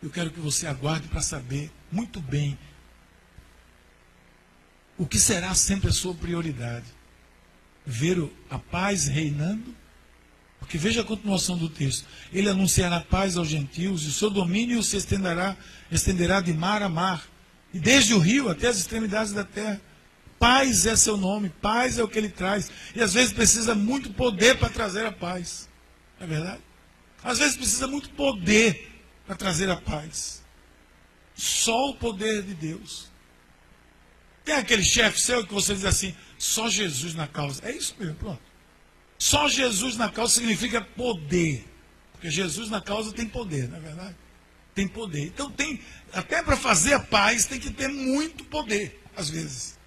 Eu 0.01 0.09
quero 0.09 0.31
que 0.31 0.39
você 0.39 0.65
aguarde 0.65 1.07
para 1.07 1.21
saber 1.21 1.71
muito 1.91 2.19
bem 2.19 2.57
o 4.97 5.05
que 5.05 5.19
será 5.19 5.53
sempre 5.53 5.89
a 5.89 5.93
sua 5.93 6.13
prioridade. 6.13 6.85
Ver 7.85 8.29
a 8.49 8.59
paz 8.59 9.07
reinando, 9.07 9.75
porque 10.59 10.77
veja 10.77 11.01
a 11.01 11.03
continuação 11.03 11.57
do 11.57 11.69
texto. 11.69 12.05
Ele 12.31 12.49
anunciará 12.49 12.99
paz 12.99 13.37
aos 13.37 13.47
gentios, 13.47 14.03
e 14.03 14.07
o 14.07 14.11
seu 14.11 14.29
domínio 14.29 14.83
se 14.83 14.97
estenderá, 14.97 15.57
estenderá 15.91 16.41
de 16.41 16.53
mar 16.53 16.83
a 16.83 16.89
mar, 16.89 17.27
e 17.73 17.79
desde 17.79 18.13
o 18.13 18.19
rio 18.19 18.49
até 18.49 18.67
as 18.67 18.77
extremidades 18.77 19.33
da 19.33 19.43
terra. 19.43 19.81
Paz 20.37 20.85
é 20.85 20.95
seu 20.95 21.17
nome, 21.17 21.49
paz 21.49 21.97
é 21.97 22.03
o 22.03 22.07
que 22.07 22.17
ele 22.17 22.29
traz. 22.29 22.71
E 22.95 23.01
às 23.01 23.13
vezes 23.13 23.33
precisa 23.33 23.75
muito 23.75 24.11
poder 24.11 24.57
para 24.57 24.69
trazer 24.69 25.05
a 25.05 25.11
paz. 25.11 25.67
É 26.19 26.25
verdade? 26.25 26.61
Às 27.23 27.39
vezes 27.39 27.57
precisa 27.57 27.87
muito 27.87 28.09
poder 28.11 29.01
para 29.25 29.35
trazer 29.35 29.69
a 29.69 29.75
paz. 29.75 30.41
Só 31.35 31.89
o 31.89 31.95
poder 31.95 32.43
de 32.43 32.53
Deus. 32.53 33.09
Tem 34.45 34.55
aquele 34.55 34.83
chefe 34.83 35.19
seu 35.19 35.45
que 35.45 35.53
você 35.53 35.73
diz 35.73 35.85
assim, 35.85 36.15
só 36.37 36.69
Jesus 36.69 37.13
na 37.13 37.27
causa. 37.27 37.61
É 37.65 37.71
isso 37.75 37.95
mesmo, 37.99 38.15
pronto. 38.15 38.48
Só 39.19 39.49
Jesus 39.49 39.97
na 39.97 40.09
causa 40.09 40.35
significa 40.35 40.79
poder. 40.81 41.67
Porque 42.13 42.31
Jesus 42.31 42.69
na 42.69 42.81
causa 42.81 43.11
tem 43.11 43.27
poder, 43.27 43.67
não 43.67 43.77
é 43.77 43.81
verdade? 43.81 44.15
Tem 44.73 44.87
poder. 44.87 45.25
Então 45.25 45.51
tem, 45.51 45.81
até 46.13 46.41
para 46.41 46.55
fazer 46.55 46.93
a 46.93 46.99
paz 47.01 47.45
tem 47.45 47.59
que 47.59 47.69
ter 47.69 47.89
muito 47.89 48.45
poder, 48.45 49.03
às 49.15 49.29
vezes. 49.29 49.77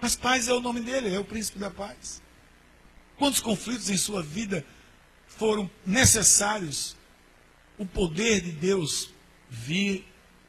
Mas 0.00 0.14
paz 0.14 0.46
é 0.46 0.52
o 0.52 0.60
nome 0.60 0.80
dele, 0.80 1.12
é 1.12 1.18
o 1.18 1.24
príncipe 1.24 1.58
da 1.58 1.70
paz. 1.70 2.22
Quantos 3.18 3.40
conflitos 3.40 3.90
em 3.90 3.96
sua 3.96 4.22
vida 4.22 4.64
foram 5.26 5.68
necessários 5.84 6.96
o 7.76 7.84
poder 7.84 8.40
de 8.40 8.52
Deus 8.52 9.10
vir 9.50 10.06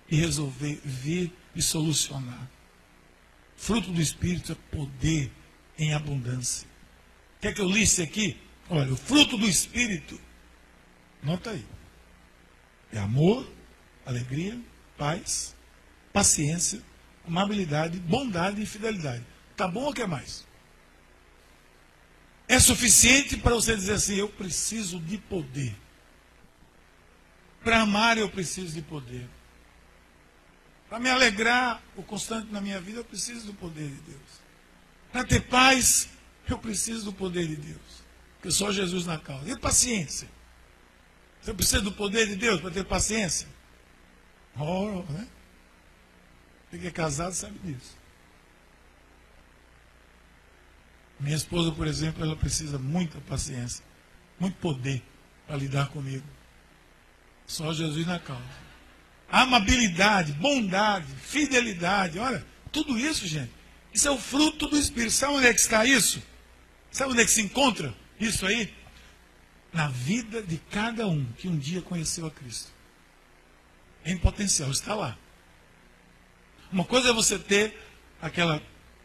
e 0.10 0.16
resolver, 0.16 0.80
vir 0.84 1.34
e 1.56 1.62
solucionar? 1.64 2.48
Fruto 3.56 3.92
do 3.92 4.02
Espírito 4.02 4.52
é 4.52 4.76
poder 4.76 5.32
em 5.80 5.94
abundância. 5.94 6.68
Quer 7.40 7.54
que 7.54 7.62
eu 7.62 7.70
liste 7.70 8.02
aqui? 8.02 8.40
Olha, 8.70 8.92
o 8.92 8.98
fruto 8.98 9.38
do 9.38 9.48
Espírito, 9.48 10.20
nota 11.24 11.52
aí, 11.52 11.66
é 12.92 13.00
amor, 13.00 13.50
alegria, 14.06 14.60
paz, 14.98 15.56
paciência, 16.12 16.82
amabilidade, 17.26 18.00
bondade 18.00 18.62
e 18.62 18.66
fidelidade. 18.66 19.24
Tá 19.56 19.68
bom 19.68 19.84
ou 19.84 19.94
quer 19.94 20.08
mais? 20.08 20.46
É 22.48 22.60
suficiente 22.60 23.38
para 23.38 23.54
você 23.54 23.76
dizer 23.76 23.94
assim: 23.94 24.16
eu 24.16 24.30
preciso 24.30 25.00
de 25.00 25.18
poder. 25.18 25.76
Para 27.64 27.82
amar, 27.82 28.18
eu 28.18 28.30
preciso 28.30 28.74
de 28.74 28.82
poder. 28.82 29.28
Para 30.88 31.00
me 31.00 31.10
alegrar 31.10 31.84
o 31.98 32.04
constante 32.04 32.52
na 32.52 32.62
minha 32.62 32.80
vida, 32.80 33.00
eu 33.00 33.04
preciso 33.04 33.48
do 33.48 33.54
poder 33.54 33.90
de 33.90 34.02
Deus. 34.02 34.42
Para 35.12 35.26
ter 35.26 35.42
paz, 35.42 36.08
eu 36.54 36.58
preciso 36.58 37.06
do 37.06 37.14
poder 37.14 37.48
de 37.48 37.56
Deus. 37.56 38.04
Porque 38.36 38.52
só 38.52 38.72
Jesus 38.72 39.06
na 39.06 39.18
causa. 39.18 39.50
E 39.50 39.58
paciência? 39.58 40.28
Você 41.42 41.54
precisa 41.54 41.82
do 41.82 41.92
poder 41.92 42.28
de 42.28 42.36
Deus 42.36 42.60
para 42.60 42.72
ter 42.72 42.84
paciência? 42.84 43.48
Oh, 44.58 45.04
né? 45.10 45.28
Quem 46.70 46.86
é 46.86 46.92
casado 46.92 47.34
sabe 47.34 47.58
disso. 47.60 47.96
Minha 51.20 51.36
esposa, 51.36 51.72
por 51.72 51.88
exemplo, 51.88 52.24
ela 52.24 52.36
precisa 52.36 52.78
muita 52.78 53.20
paciência, 53.22 53.84
muito 54.40 54.58
poder 54.58 55.02
para 55.48 55.56
lidar 55.56 55.90
comigo. 55.90 56.26
Só 57.48 57.74
Jesus 57.74 58.06
na 58.06 58.20
causa. 58.20 58.44
Amabilidade, 59.30 60.34
bondade, 60.34 61.08
fidelidade, 61.16 62.20
olha, 62.20 62.46
tudo 62.72 62.98
isso, 62.98 63.26
gente, 63.26 63.52
isso 63.94 64.08
é 64.08 64.12
o 64.12 64.18
fruto 64.18 64.68
do 64.68 64.78
Espírito. 64.78 65.12
Sabe 65.14 65.34
onde 65.34 65.48
é 65.48 65.54
que 65.54 65.60
está 65.60 65.86
isso? 65.86 66.22
Sabe 66.98 67.12
onde 67.12 67.22
é 67.22 67.26
que 67.26 67.30
se 67.30 67.44
encontra 67.44 67.94
isso 68.20 68.44
aí? 68.44 68.74
Na 69.72 69.88
vida 69.88 70.42
de 70.42 70.58
cada 70.58 71.06
um 71.06 71.24
que 71.34 71.48
um 71.48 71.56
dia 71.56 71.80
conheceu 71.80 72.26
a 72.26 72.32
Cristo. 72.32 72.72
Em 74.04 74.18
potencial, 74.18 74.72
está 74.72 74.96
lá. 74.96 75.16
Uma 76.72 76.84
coisa 76.84 77.10
é 77.10 77.14
você 77.14 77.38
ter 77.38 77.80
aquela 78.20 78.60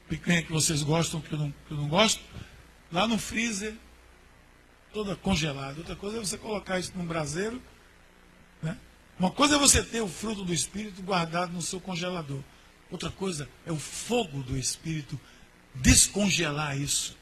picanha 0.08 0.42
que 0.42 0.50
vocês 0.50 0.82
gostam, 0.82 1.20
que 1.20 1.34
eu 1.34 1.38
não, 1.38 1.50
que 1.50 1.74
eu 1.74 1.76
não 1.76 1.86
gosto, 1.86 2.22
lá 2.90 3.06
no 3.06 3.18
freezer, 3.18 3.74
toda 4.90 5.14
congelada. 5.14 5.76
Outra 5.76 5.94
coisa 5.94 6.16
é 6.16 6.20
você 6.20 6.38
colocar 6.38 6.78
isso 6.78 6.92
num 6.96 7.04
braseiro. 7.04 7.60
Né? 8.62 8.74
Uma 9.18 9.30
coisa 9.30 9.56
é 9.56 9.58
você 9.58 9.84
ter 9.84 10.00
o 10.00 10.08
fruto 10.08 10.46
do 10.46 10.54
Espírito 10.54 11.02
guardado 11.02 11.52
no 11.52 11.60
seu 11.60 11.78
congelador. 11.78 12.40
Outra 12.90 13.10
coisa 13.10 13.46
é 13.66 13.70
o 13.70 13.76
fogo 13.76 14.42
do 14.42 14.56
Espírito 14.56 15.20
descongelar 15.74 16.80
isso 16.80 17.20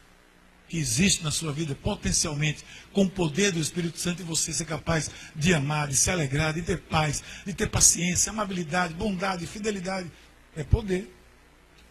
que 0.70 0.78
existe 0.78 1.24
na 1.24 1.33
sua 1.33 1.52
vida 1.52 1.74
potencialmente, 1.74 2.64
com 2.92 3.02
o 3.02 3.11
poder 3.11 3.50
do 3.50 3.59
Espírito 3.59 3.98
Santo 3.98 4.22
e 4.22 4.24
você 4.24 4.52
ser 4.52 4.64
capaz 4.66 5.11
de 5.35 5.52
amar, 5.52 5.88
de 5.88 5.96
se 5.96 6.09
alegrar, 6.09 6.54
de 6.54 6.62
ter 6.62 6.78
paz, 6.83 7.24
de 7.44 7.52
ter 7.52 7.68
paciência, 7.68 8.30
amabilidade, 8.30 8.94
bondade, 8.94 9.48
fidelidade. 9.48 10.09
É 10.54 10.62
poder. 10.62 11.12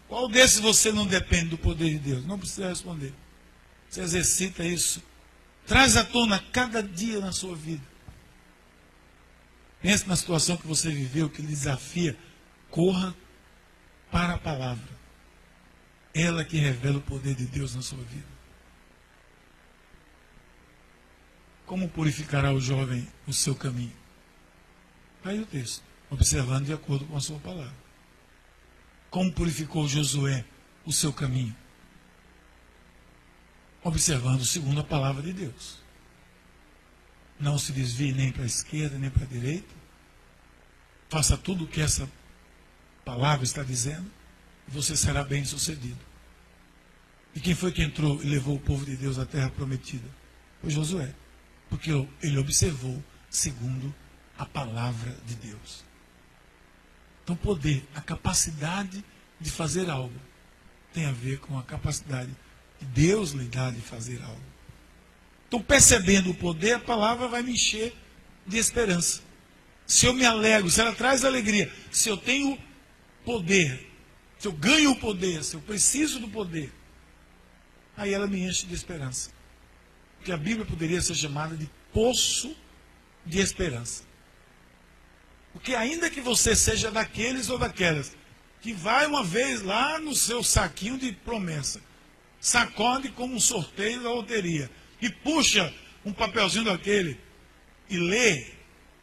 Qual 0.08 0.30
desses 0.30 0.60
você 0.60 0.94
não 0.94 1.06
depende 1.06 1.50
do 1.50 1.58
poder 1.58 1.90
de 1.90 2.00
Deus? 2.00 2.26
Não 2.26 2.40
precisa 2.40 2.70
responder. 2.70 3.14
Você 3.90 4.00
exercita 4.00 4.64
isso. 4.64 5.04
Traz 5.68 5.98
à 5.98 6.04
tona 6.06 6.40
cada 6.54 6.82
dia 6.82 7.20
na 7.20 7.34
sua 7.34 7.58
vida. 7.58 7.84
Pense 9.82 10.08
na 10.08 10.16
situação 10.16 10.56
que 10.56 10.66
você 10.66 10.90
viveu, 10.90 11.30
que 11.30 11.42
lhe 11.42 11.50
desafia. 11.50 12.18
Corra 12.70 13.14
para 14.10 14.36
a 14.36 14.38
palavra. 14.38 14.88
Ela 16.14 16.46
que 16.46 16.58
revela 16.58 17.00
o 17.00 17.02
poder 17.02 17.36
de 17.36 17.46
Deus 17.46 17.76
na 17.76 17.82
sua 17.82 18.00
vida. 18.04 18.39
Como 21.70 21.88
purificará 21.88 22.52
o 22.52 22.60
jovem 22.60 23.08
o 23.28 23.32
seu 23.32 23.54
caminho? 23.54 23.94
Aí 25.24 25.40
o 25.40 25.46
texto, 25.46 25.84
observando 26.10 26.66
de 26.66 26.74
acordo 26.74 27.06
com 27.06 27.16
a 27.16 27.22
sua 27.22 27.38
palavra. 27.38 27.76
Como 29.12 29.32
purificou 29.32 29.88
Josué 29.88 30.44
o 30.84 30.92
seu 30.92 31.14
caminho? 31.14 31.56
Observando 33.84 34.44
segundo 34.44 34.82
a 34.82 34.84
palavra 34.84 35.22
de 35.22 35.32
Deus. 35.32 35.78
Não 37.40 37.60
se 37.60 37.72
desvie 37.72 38.14
nem 38.14 38.32
para 38.32 38.42
a 38.42 38.48
esquerda, 38.48 38.98
nem 38.98 39.12
para 39.12 39.26
a 39.26 39.28
direita. 39.28 39.76
Faça 41.08 41.38
tudo 41.38 41.66
o 41.66 41.68
que 41.68 41.82
essa 41.82 42.10
palavra 43.06 43.44
está 43.44 43.62
dizendo, 43.62 44.12
e 44.68 44.72
você 44.72 44.98
será 44.98 45.24
bem 45.24 45.46
sucedido. 45.46 46.00
E 47.36 47.40
quem 47.40 47.54
foi 47.54 47.72
que 47.72 47.84
entrou 47.84 48.24
e 48.24 48.26
levou 48.26 48.56
o 48.56 48.60
povo 48.60 48.84
de 48.84 48.98
Deus 48.98 49.20
à 49.20 49.26
terra 49.28 49.52
prometida? 49.52 50.10
Foi 50.62 50.72
Josué 50.72 51.14
porque 51.70 51.92
ele 52.22 52.38
observou 52.38 53.02
segundo 53.30 53.94
a 54.38 54.46
palavra 54.46 55.16
de 55.26 55.36
Deus. 55.36 55.84
Então, 57.24 57.36
poder, 57.36 57.86
a 57.94 58.02
capacidade 58.02 59.04
de 59.40 59.52
fazer 59.52 59.90
algo, 59.90 60.20
tem 60.94 61.06
a 61.06 61.12
ver 61.12 61.40
com 61.40 61.58
a 61.58 61.64
capacidade 61.64 62.32
que 62.80 62.86
Deus 62.86 63.32
lhe 63.32 63.46
dá 63.46 63.70
de 63.70 63.82
fazer 63.82 64.22
algo. 64.24 64.42
Então, 65.48 65.62
percebendo 65.62 66.32
o 66.32 66.36
poder, 66.36 66.74
a 66.74 66.80
palavra 66.80 67.28
vai 67.28 67.44
me 67.44 67.54
encher 67.54 67.96
de 68.48 68.58
esperança. 68.58 69.22
Se 69.86 70.06
eu 70.06 70.14
me 70.14 70.26
alegro, 70.26 70.70
se 70.70 70.82
ela 70.82 70.94
traz 70.94 71.24
alegria, 71.24 71.72
se 71.92 72.10
eu 72.10 72.18
tenho 72.18 72.58
poder, 73.24 73.92
se 74.40 74.48
eu 74.48 74.52
ganho 74.52 74.92
o 74.92 74.96
poder, 74.96 75.44
se 75.44 75.56
eu 75.56 75.62
preciso 75.62 76.20
do 76.20 76.30
poder, 76.30 76.74
aí 77.98 78.14
ela 78.14 78.28
me 78.28 78.42
enche 78.42 78.66
de 78.66 78.74
esperança 78.74 79.39
que 80.24 80.32
a 80.32 80.38
Bíblia 80.38 80.66
poderia 80.66 81.02
ser 81.02 81.16
chamada 81.16 81.56
de 81.56 81.70
poço 81.94 82.56
de 83.26 83.40
esperança. 83.40 84.04
Porque 85.54 85.74
ainda 85.76 86.10
que 86.10 86.22
você 86.22 86.56
seja 86.56 86.92
daqueles 86.92 87.50
ou 87.50 87.58
daquelas 87.58 88.16
que 88.62 88.74
vai 88.74 89.06
uma 89.06 89.24
vez 89.24 89.62
lá 89.62 90.00
no 90.00 90.14
seu 90.14 90.44
saquinho 90.44 90.98
de 90.98 91.12
promessa, 91.12 91.82
sacode 92.40 93.10
como 93.10 93.36
um 93.36 93.40
sorteio 93.40 94.04
da 94.04 94.12
loteria 94.12 94.70
e 95.02 95.10
puxa 95.10 95.74
um 96.06 96.12
papelzinho 96.12 96.66
daquele 96.66 97.20
e 97.90 97.98
lê, 97.98 98.48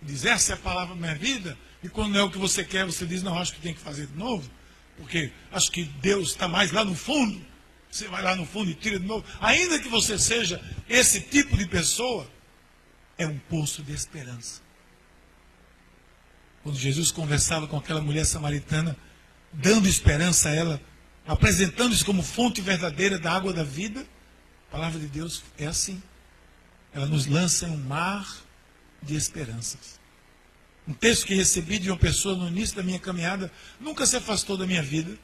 diz 0.00 0.24
essa 0.24 0.52
é 0.52 0.54
a 0.54 0.58
palavra 0.58 0.94
da 0.94 1.00
minha 1.00 1.14
vida, 1.14 1.58
e 1.82 1.88
quando 1.88 2.12
não 2.12 2.20
é 2.20 2.22
o 2.22 2.30
que 2.30 2.38
você 2.38 2.64
quer, 2.64 2.84
você 2.84 3.06
diz, 3.06 3.22
não, 3.22 3.38
acho 3.38 3.54
que 3.54 3.60
tem 3.60 3.74
que 3.74 3.80
fazer 3.80 4.06
de 4.06 4.16
novo, 4.16 4.48
porque 4.96 5.32
acho 5.52 5.70
que 5.70 5.84
Deus 5.84 6.30
está 6.30 6.46
mais 6.48 6.72
lá 6.72 6.84
no 6.84 6.94
fundo. 6.94 7.44
Você 7.90 8.08
vai 8.08 8.22
lá 8.22 8.36
no 8.36 8.44
fundo 8.44 8.70
e 8.70 8.74
tira 8.74 8.98
de 8.98 9.06
novo. 9.06 9.24
Ainda 9.40 9.78
que 9.78 9.88
você 9.88 10.18
seja 10.18 10.60
esse 10.88 11.20
tipo 11.20 11.56
de 11.56 11.66
pessoa, 11.66 12.30
é 13.16 13.26
um 13.26 13.38
poço 13.38 13.82
de 13.82 13.92
esperança. 13.92 14.60
Quando 16.62 16.78
Jesus 16.78 17.10
conversava 17.10 17.66
com 17.66 17.76
aquela 17.76 18.00
mulher 18.00 18.26
samaritana, 18.26 18.96
dando 19.52 19.88
esperança 19.88 20.48
a 20.48 20.54
ela, 20.54 20.80
apresentando 21.26 21.94
isso 21.94 22.04
como 22.04 22.22
fonte 22.22 22.60
verdadeira 22.60 23.18
da 23.18 23.32
água 23.32 23.52
da 23.52 23.62
vida, 23.62 24.06
a 24.68 24.72
palavra 24.72 24.98
de 24.98 25.06
Deus 25.06 25.42
é 25.58 25.66
assim. 25.66 26.02
Ela 26.92 27.06
nos 27.06 27.26
lança 27.26 27.66
em 27.66 27.70
um 27.70 27.76
mar 27.76 28.26
de 29.02 29.14
esperanças. 29.14 30.00
Um 30.88 30.92
texto 30.92 31.26
que 31.26 31.34
recebi 31.34 31.78
de 31.78 31.90
uma 31.90 31.96
pessoa 31.96 32.36
no 32.36 32.48
início 32.48 32.76
da 32.76 32.82
minha 32.82 32.98
caminhada, 32.98 33.50
nunca 33.80 34.06
se 34.06 34.16
afastou 34.16 34.56
da 34.56 34.66
minha 34.66 34.82
vida. 34.82 35.16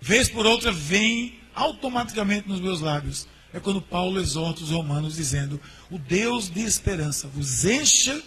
Vez 0.00 0.28
por 0.28 0.44
outra 0.44 0.72
vem 0.72 1.40
automaticamente 1.56 2.46
nos 2.46 2.60
meus 2.60 2.80
lábios. 2.80 3.26
É 3.52 3.58
quando 3.58 3.80
Paulo 3.80 4.20
exorta 4.20 4.62
os 4.62 4.70
romanos 4.70 5.16
dizendo: 5.16 5.60
O 5.90 5.98
Deus 5.98 6.50
de 6.50 6.60
esperança 6.60 7.26
vos 7.26 7.64
encha 7.64 8.22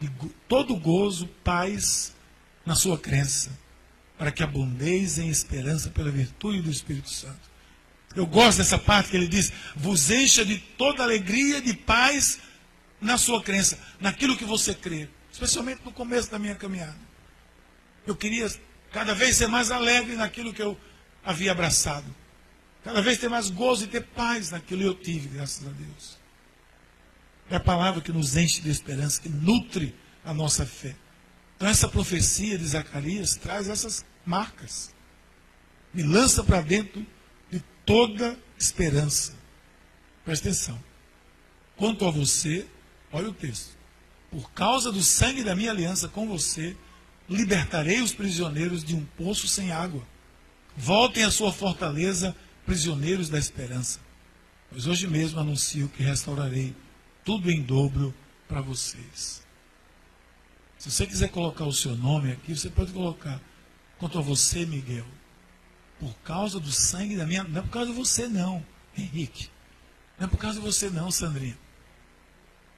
de 0.00 0.08
todo 0.48 0.76
gozo, 0.76 1.26
paz 1.42 2.14
na 2.64 2.74
sua 2.74 2.96
crença, 2.96 3.50
para 4.16 4.30
que 4.30 4.42
abundeis 4.42 5.18
em 5.18 5.28
esperança 5.28 5.90
pela 5.90 6.10
virtude 6.10 6.62
do 6.62 6.70
Espírito 6.70 7.10
Santo. 7.10 7.56
Eu 8.14 8.26
gosto 8.26 8.58
dessa 8.58 8.78
parte 8.78 9.10
que 9.10 9.16
ele 9.16 9.28
diz: 9.28 9.52
vos 9.74 10.10
encha 10.10 10.44
de 10.44 10.58
toda 10.58 11.02
alegria, 11.02 11.60
de 11.60 11.74
paz 11.74 12.38
na 13.00 13.18
sua 13.18 13.42
crença, 13.42 13.78
naquilo 14.00 14.36
que 14.36 14.44
você 14.44 14.74
crê, 14.74 15.08
especialmente 15.32 15.82
no 15.84 15.92
começo 15.92 16.30
da 16.30 16.38
minha 16.38 16.54
caminhada. 16.54 16.96
Eu 18.06 18.14
queria 18.14 18.48
cada 18.92 19.14
vez 19.14 19.36
ser 19.36 19.48
mais 19.48 19.70
alegre 19.70 20.14
naquilo 20.14 20.54
que 20.54 20.62
eu 20.62 20.78
havia 21.24 21.50
abraçado. 21.50 22.06
Cada 22.86 23.02
vez 23.02 23.18
ter 23.18 23.28
mais 23.28 23.50
gozo 23.50 23.82
e 23.82 23.88
ter 23.88 24.00
paz 24.00 24.52
naquilo 24.52 24.80
eu 24.80 24.94
tive, 24.94 25.26
graças 25.30 25.66
a 25.66 25.70
Deus. 25.70 26.16
É 27.50 27.56
a 27.56 27.60
palavra 27.60 28.00
que 28.00 28.12
nos 28.12 28.36
enche 28.36 28.60
de 28.60 28.70
esperança, 28.70 29.20
que 29.20 29.28
nutre 29.28 29.92
a 30.24 30.32
nossa 30.32 30.64
fé. 30.64 30.94
Então 31.56 31.66
essa 31.66 31.88
profecia 31.88 32.56
de 32.56 32.64
Zacarias 32.64 33.34
traz 33.34 33.68
essas 33.68 34.06
marcas. 34.24 34.94
Me 35.92 36.04
lança 36.04 36.44
para 36.44 36.60
dentro 36.60 37.04
de 37.50 37.60
toda 37.84 38.38
esperança. 38.56 39.34
Presta 40.24 40.48
atenção. 40.48 40.80
Quanto 41.76 42.06
a 42.06 42.10
você, 42.12 42.68
olha 43.10 43.30
o 43.30 43.34
texto. 43.34 43.76
Por 44.30 44.52
causa 44.52 44.92
do 44.92 45.02
sangue 45.02 45.42
da 45.42 45.56
minha 45.56 45.72
aliança 45.72 46.06
com 46.06 46.28
você, 46.28 46.76
libertarei 47.28 48.00
os 48.00 48.14
prisioneiros 48.14 48.84
de 48.84 48.94
um 48.94 49.04
poço 49.04 49.48
sem 49.48 49.72
água. 49.72 50.06
Voltem 50.76 51.24
à 51.24 51.32
sua 51.32 51.52
fortaleza 51.52 52.36
prisioneiros 52.66 53.28
da 53.30 53.38
esperança. 53.38 54.00
Pois 54.70 54.86
hoje 54.86 55.06
mesmo 55.06 55.40
anuncio 55.40 55.88
que 55.88 56.02
restaurarei 56.02 56.74
tudo 57.24 57.50
em 57.50 57.62
dobro 57.62 58.12
para 58.48 58.60
vocês. 58.60 59.42
Se 60.76 60.90
você 60.90 61.06
quiser 61.06 61.30
colocar 61.30 61.64
o 61.64 61.72
seu 61.72 61.96
nome 61.96 62.32
aqui, 62.32 62.54
você 62.54 62.68
pode 62.68 62.92
colocar. 62.92 63.40
Quanto 63.98 64.18
a 64.18 64.20
você, 64.20 64.66
Miguel, 64.66 65.06
por 65.98 66.14
causa 66.18 66.60
do 66.60 66.70
sangue 66.70 67.16
da 67.16 67.24
minha. 67.24 67.44
Não 67.44 67.60
é 67.60 67.62
por 67.62 67.70
causa 67.70 67.90
de 67.90 67.96
você, 67.96 68.28
não, 68.28 68.64
Henrique. 68.96 69.48
Não 70.18 70.26
é 70.26 70.30
por 70.30 70.36
causa 70.36 70.60
de 70.60 70.66
você, 70.66 70.90
não, 70.90 71.10
Sandrinha. 71.10 71.56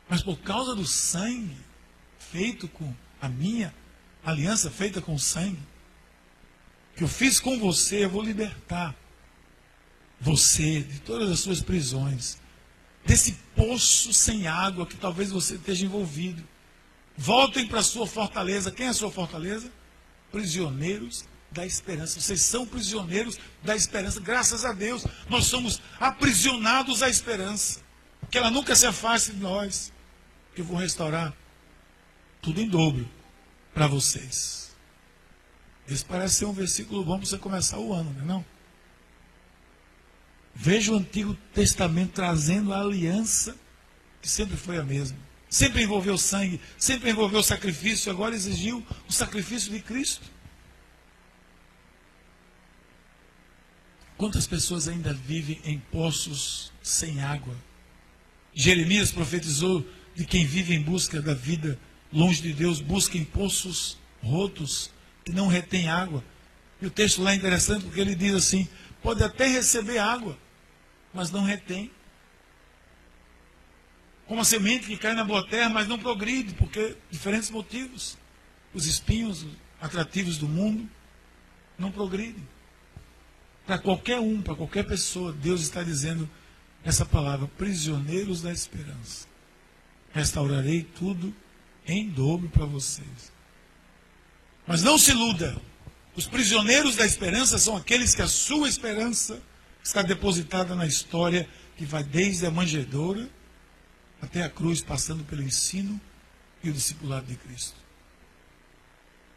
Mas 0.09 0.22
por 0.22 0.38
causa 0.38 0.77
do 0.77 0.87
sangue 0.87 1.57
feito 2.18 2.68
com 2.68 2.94
a 3.20 3.29
minha 3.29 3.74
aliança 4.24 4.70
feita 4.70 5.01
com 5.01 5.18
sangue, 5.18 5.59
que 6.94 7.03
eu 7.03 7.09
fiz 7.09 7.40
com 7.40 7.59
você, 7.59 8.05
eu 8.05 8.11
vou 8.11 8.22
libertar 8.22 8.94
você 10.20 10.81
de 10.81 11.00
todas 11.00 11.31
as 11.31 11.40
suas 11.40 11.61
prisões, 11.61 12.38
desse 13.04 13.33
poço 13.54 14.12
sem 14.12 14.46
água 14.46 14.87
que 14.87 14.96
talvez 14.96 15.31
você 15.31 15.54
esteja 15.54 15.85
envolvido. 15.85 16.42
Voltem 17.16 17.66
para 17.66 17.81
a 17.81 17.83
sua 17.83 18.07
fortaleza. 18.07 18.70
Quem 18.70 18.87
é 18.87 18.90
a 18.90 18.94
sua 18.94 19.11
fortaleza? 19.11 19.70
Prisioneiros 20.31 21.24
da 21.50 21.64
esperança. 21.64 22.20
Vocês 22.20 22.42
são 22.42 22.66
prisioneiros 22.66 23.38
da 23.62 23.74
esperança. 23.74 24.20
Graças 24.20 24.64
a 24.64 24.72
Deus, 24.72 25.04
nós 25.28 25.46
somos 25.46 25.81
aprisionados 25.98 27.02
à 27.02 27.09
esperança. 27.09 27.81
Que 28.31 28.38
ela 28.38 28.50
nunca 28.50 28.76
se 28.76 28.87
afaste 28.87 29.33
de 29.33 29.38
nós. 29.38 29.92
Eu 30.57 30.64
vou 30.64 30.76
restaurar 30.76 31.35
tudo 32.42 32.61
em 32.61 32.68
dobro 32.68 33.09
para 33.72 33.87
vocês. 33.87 34.76
Esse 35.88 36.04
parece 36.04 36.37
ser 36.37 36.44
um 36.44 36.52
versículo 36.52 37.04
bom 37.04 37.16
para 37.18 37.26
você 37.26 37.38
começar 37.38 37.78
o 37.78 37.92
ano, 37.94 38.12
não 38.12 38.22
é 38.22 38.24
não? 38.24 38.58
Veja 40.61 40.92
o 40.92 40.97
Antigo 40.97 41.38
Testamento 41.55 42.14
trazendo 42.14 42.75
a 42.75 42.81
aliança, 42.81 43.57
que 44.21 44.29
sempre 44.29 44.57
foi 44.57 44.77
a 44.77 44.83
mesma. 44.83 45.16
Sempre 45.49 45.85
envolveu 45.85 46.18
sangue, 46.18 46.61
sempre 46.77 47.11
envolveu 47.11 47.44
sacrifício, 47.44 48.11
agora 48.11 48.35
exigiu 48.35 48.85
o 49.09 49.12
sacrifício 49.12 49.71
de 49.71 49.79
Cristo. 49.79 50.27
Quantas 54.16 54.49
pessoas 54.49 54.88
ainda 54.88 55.14
vivem 55.14 55.61
em 55.64 55.79
poços 55.79 56.73
sem 56.83 57.23
água? 57.23 57.55
Jeremias 58.53 59.12
profetizou 59.12 59.87
de 60.16 60.27
quem 60.27 60.44
vive 60.44 60.75
em 60.75 60.83
busca 60.83 61.23
da 61.23 61.35
vida 61.35 61.79
longe 62.12 62.42
de 62.42 62.53
Deus, 62.53 62.81
busca 62.81 63.16
em 63.16 63.25
poços 63.25 63.97
rotos 64.21 64.90
que 65.25 65.31
não 65.31 65.47
retém 65.47 65.88
água. 65.88 66.25
E 66.83 66.87
o 66.87 66.90
texto 66.90 67.23
lá 67.23 67.31
é 67.31 67.37
interessante 67.37 67.85
porque 67.85 68.01
ele 68.01 68.16
diz 68.16 68.35
assim: 68.35 68.66
pode 69.01 69.23
até 69.23 69.47
receber 69.47 69.99
água, 69.99 70.37
mas 71.18 71.33
não 71.33 71.42
retém. 71.42 71.90
Como 74.28 74.40
a 74.40 74.44
semente 74.44 74.87
que 74.87 74.96
cai 74.96 75.14
na 75.14 75.24
boa 75.24 75.44
terra, 75.44 75.68
mas 75.68 75.88
não 75.88 75.98
progride, 75.98 76.54
porque 76.54 76.96
diferentes 77.11 77.50
motivos. 77.50 78.16
Os 78.72 78.87
espinhos 78.87 79.44
atrativos 79.81 80.38
do 80.38 80.46
mundo 80.46 80.88
não 81.76 81.90
progridem. 81.90 82.46
Para 83.66 83.81
qualquer 83.81 84.20
um, 84.20 84.40
para 84.40 84.54
qualquer 84.54 84.87
pessoa, 84.87 85.33
Deus 85.33 85.61
está 85.62 85.83
dizendo 85.83 86.31
essa 86.85 87.04
palavra: 87.04 87.48
prisioneiros 87.59 88.40
da 88.40 88.52
esperança. 88.52 89.26
Restaurarei 90.12 90.85
tudo 90.85 91.35
em 91.85 92.09
dobro 92.09 92.48
para 92.48 92.64
vocês. 92.64 93.33
Mas 94.64 94.85
não 94.85 94.96
se 94.96 95.11
iluda. 95.11 95.61
Os 96.14 96.28
prisioneiros 96.28 96.94
da 96.94 97.04
esperança 97.04 97.59
são 97.59 97.76
aqueles 97.76 98.14
que 98.14 98.22
a 98.22 98.28
sua 98.28 98.68
esperança 98.68 99.42
está 99.88 100.03
depositada 100.03 100.74
na 100.74 100.87
história 100.87 101.48
que 101.77 101.87
vai 101.87 102.05
desde 102.05 102.44
a 102.44 102.51
manjedoura 102.51 103.29
até 104.20 104.42
a 104.42 104.51
cruz, 104.51 104.83
passando 104.83 105.24
pelo 105.24 105.42
ensino 105.42 105.98
e 106.62 106.68
o 106.68 106.72
discipulado 106.72 107.27
de 107.27 107.37
Cristo. 107.37 107.77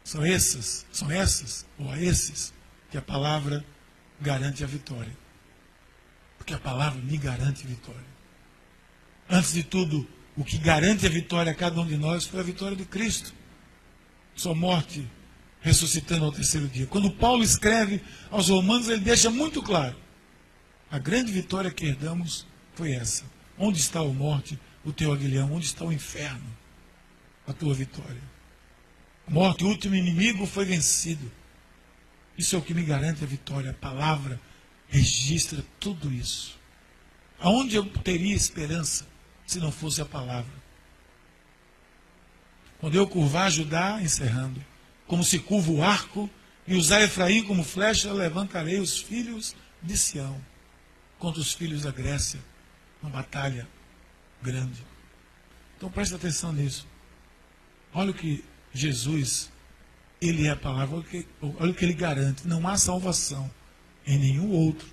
São 0.04 0.22
essas, 0.24 0.84
são 0.92 1.10
essas, 1.10 1.64
ou 1.78 1.90
a 1.90 1.98
esses, 1.98 2.52
que 2.90 2.98
a 2.98 3.02
palavra 3.02 3.64
garante 4.20 4.62
a 4.62 4.66
vitória. 4.66 5.16
Porque 6.36 6.52
a 6.52 6.58
palavra 6.58 7.00
me 7.00 7.16
garante 7.16 7.66
vitória. 7.66 8.12
Antes 9.30 9.54
de 9.54 9.62
tudo, 9.62 10.06
o 10.36 10.44
que 10.44 10.58
garante 10.58 11.06
a 11.06 11.10
vitória 11.10 11.52
a 11.52 11.54
cada 11.54 11.80
um 11.80 11.86
de 11.86 11.96
nós 11.96 12.26
foi 12.26 12.40
a 12.40 12.42
vitória 12.42 12.76
de 12.76 12.84
Cristo. 12.84 13.32
Sua 14.34 14.54
morte 14.54 15.08
ressuscitando 15.60 16.26
ao 16.26 16.32
terceiro 16.32 16.68
dia. 16.68 16.86
Quando 16.86 17.10
Paulo 17.10 17.42
escreve 17.42 18.02
aos 18.30 18.48
Romanos, 18.50 18.88
ele 18.88 19.00
deixa 19.00 19.30
muito 19.30 19.62
claro: 19.62 19.96
a 20.92 20.98
grande 20.98 21.32
vitória 21.32 21.70
que 21.70 21.86
herdamos 21.86 22.46
foi 22.74 22.92
essa. 22.92 23.24
Onde 23.58 23.80
está 23.80 24.00
a 24.00 24.04
morte, 24.04 24.58
o 24.84 24.92
teu 24.92 25.10
aguilhão? 25.10 25.54
Onde 25.54 25.64
está 25.64 25.86
o 25.86 25.92
inferno? 25.92 26.44
A 27.46 27.52
tua 27.54 27.72
vitória. 27.72 28.22
A 29.26 29.30
morte, 29.30 29.64
o 29.64 29.68
último 29.68 29.94
inimigo, 29.94 30.44
foi 30.44 30.66
vencido. 30.66 31.32
Isso 32.36 32.54
é 32.54 32.58
o 32.58 32.62
que 32.62 32.74
me 32.74 32.82
garante 32.82 33.24
a 33.24 33.26
vitória. 33.26 33.70
A 33.70 33.74
palavra 33.74 34.38
registra 34.86 35.64
tudo 35.80 36.12
isso. 36.12 36.58
Aonde 37.40 37.74
eu 37.74 37.86
teria 37.86 38.36
esperança? 38.36 39.10
se 39.44 39.58
não 39.58 39.72
fosse 39.72 40.00
a 40.00 40.06
palavra. 40.06 40.52
Quando 42.80 42.94
eu 42.94 43.06
curvar 43.06 43.50
Judá, 43.50 44.00
encerrando, 44.00 44.64
como 45.06 45.22
se 45.22 45.38
curva 45.38 45.70
o 45.70 45.82
arco, 45.82 46.30
e 46.66 46.74
usar 46.74 47.02
Efraim 47.02 47.42
como 47.42 47.64
flecha, 47.64 48.12
levantarei 48.12 48.78
os 48.78 48.98
filhos 48.98 49.54
de 49.82 49.96
Sião 49.96 50.40
contra 51.22 51.40
os 51.40 51.52
filhos 51.52 51.82
da 51.82 51.92
Grécia, 51.92 52.40
uma 53.00 53.08
batalha 53.08 53.68
grande. 54.42 54.84
Então 55.76 55.88
preste 55.88 56.16
atenção 56.16 56.52
nisso. 56.52 56.84
Olha 57.94 58.10
o 58.10 58.14
que 58.14 58.44
Jesus, 58.74 59.48
ele 60.20 60.48
é 60.48 60.50
a 60.50 60.56
palavra, 60.56 60.96
olha 60.96 61.04
o 61.04 61.08
que, 61.08 61.28
olha 61.60 61.70
o 61.70 61.74
que 61.74 61.84
ele 61.84 61.94
garante. 61.94 62.48
Não 62.48 62.66
há 62.66 62.76
salvação 62.76 63.48
em 64.04 64.18
nenhum 64.18 64.50
outro, 64.50 64.88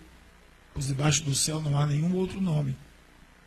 pois 0.71 0.85
debaixo 0.85 1.23
do 1.23 1.33
céu 1.33 1.59
não 1.61 1.75
há 1.75 1.87
nenhum 1.87 2.15
outro 2.15 2.39
nome 2.39 2.77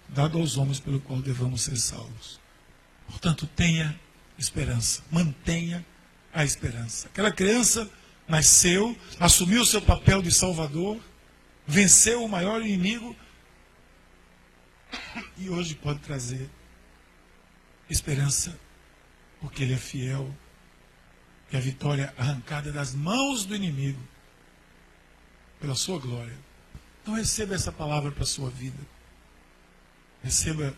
dado 0.08 0.36
aos 0.36 0.56
homens 0.56 0.80
pelo 0.80 0.98
qual 0.98 1.22
devamos 1.22 1.62
ser 1.62 1.76
salvos. 1.76 2.40
Portanto, 3.06 3.46
tenha 3.46 3.96
esperança, 4.36 5.04
mantenha 5.08 5.86
a 6.34 6.44
esperança. 6.44 7.06
Aquela 7.06 7.30
criança 7.30 7.88
nasceu, 8.26 8.96
assumiu 9.20 9.62
o 9.62 9.66
seu 9.66 9.80
papel 9.80 10.20
de 10.20 10.32
salvador, 10.32 11.00
venceu 11.66 12.24
o 12.24 12.28
maior 12.28 12.60
inimigo 12.60 13.16
e 15.36 15.48
hoje 15.48 15.74
pode 15.74 16.00
trazer 16.00 16.48
esperança, 17.88 18.58
porque 19.40 19.62
ele 19.62 19.74
é 19.74 19.78
fiel, 19.78 20.34
e 21.50 21.56
a 21.56 21.60
vitória 21.60 22.14
arrancada 22.16 22.72
das 22.72 22.94
mãos 22.94 23.44
do 23.44 23.54
inimigo 23.54 24.00
pela 25.60 25.74
sua 25.74 25.98
glória. 25.98 26.36
Então 27.02 27.14
receba 27.14 27.54
essa 27.54 27.70
palavra 27.70 28.10
para 28.10 28.22
a 28.22 28.26
sua 28.26 28.48
vida. 28.48 28.78
Receba 30.22 30.74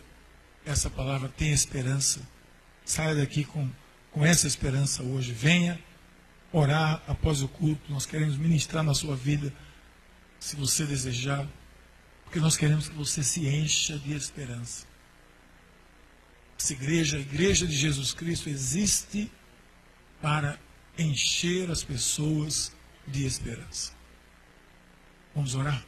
essa 0.65 0.89
palavra, 0.89 1.29
tenha 1.29 1.53
esperança. 1.53 2.21
Saia 2.83 3.15
daqui 3.15 3.45
com, 3.45 3.69
com 4.11 4.25
essa 4.25 4.47
esperança 4.47 5.01
hoje. 5.01 5.31
Venha 5.31 5.79
orar 6.51 7.01
após 7.07 7.41
o 7.41 7.47
culto. 7.47 7.91
Nós 7.91 8.05
queremos 8.05 8.37
ministrar 8.37 8.83
na 8.83 8.93
sua 8.93 9.15
vida, 9.15 9.53
se 10.45 10.55
você 10.55 10.85
desejar, 10.85 11.47
porque 12.23 12.39
nós 12.39 12.55
queremos 12.55 12.87
que 12.87 12.93
você 12.93 13.23
se 13.23 13.47
encha 13.47 13.97
de 13.97 14.13
esperança. 14.13 14.85
Essa 16.55 16.73
igreja, 16.73 17.17
a 17.17 17.19
igreja 17.19 17.65
de 17.65 17.75
Jesus 17.75 18.13
Cristo, 18.13 18.47
existe 18.47 19.31
para 20.21 20.59
encher 20.99 21.71
as 21.71 21.83
pessoas 21.83 22.71
de 23.07 23.25
esperança. 23.25 23.91
Vamos 25.33 25.55
orar? 25.55 25.83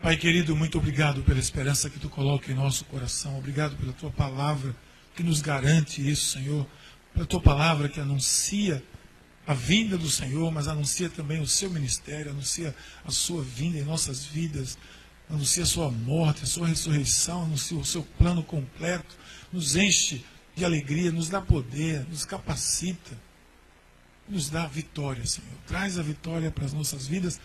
Pai 0.00 0.16
querido, 0.16 0.56
muito 0.56 0.78
obrigado 0.78 1.22
pela 1.22 1.38
esperança 1.38 1.90
que 1.90 2.00
tu 2.00 2.08
coloca 2.08 2.50
em 2.50 2.54
nosso 2.54 2.86
coração. 2.86 3.38
Obrigado 3.38 3.76
pela 3.76 3.92
tua 3.92 4.10
palavra 4.10 4.74
que 5.14 5.22
nos 5.22 5.42
garante 5.42 6.00
isso, 6.00 6.38
Senhor. 6.38 6.66
Pela 7.12 7.26
tua 7.26 7.42
palavra 7.42 7.90
que 7.90 8.00
anuncia 8.00 8.82
a 9.46 9.54
vinda 9.54 9.98
do 9.98 10.08
Senhor, 10.08 10.50
mas 10.50 10.68
anuncia 10.68 11.08
também 11.08 11.40
o 11.40 11.46
seu 11.46 11.70
ministério, 11.70 12.30
anuncia 12.30 12.74
a 13.04 13.10
sua 13.10 13.42
vinda 13.42 13.78
em 13.78 13.84
nossas 13.84 14.24
vidas, 14.24 14.78
anuncia 15.28 15.62
a 15.62 15.66
sua 15.66 15.90
morte, 15.90 16.44
a 16.44 16.46
sua 16.46 16.66
ressurreição, 16.66 17.44
anuncia 17.44 17.76
o 17.76 17.84
seu 17.84 18.02
plano 18.18 18.42
completo, 18.42 19.16
nos 19.52 19.76
enche 19.76 20.24
de 20.56 20.64
alegria, 20.64 21.12
nos 21.12 21.28
dá 21.28 21.40
poder, 21.40 22.06
nos 22.08 22.24
capacita, 22.24 23.18
nos 24.28 24.48
dá 24.48 24.66
vitória, 24.66 25.26
Senhor. 25.26 25.50
Traz 25.66 25.98
a 25.98 26.02
vitória 26.02 26.50
para 26.50 26.64
as 26.64 26.72
nossas 26.72 27.06
vidas 27.06 27.40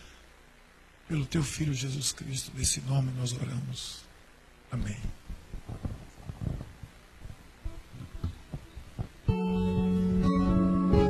pelo 1.07 1.25
teu 1.25 1.43
Filho 1.43 1.73
Jesus 1.73 2.13
Cristo. 2.13 2.51
Nesse 2.55 2.79
nome 2.81 3.11
nós 3.17 3.33
oramos. 3.33 4.05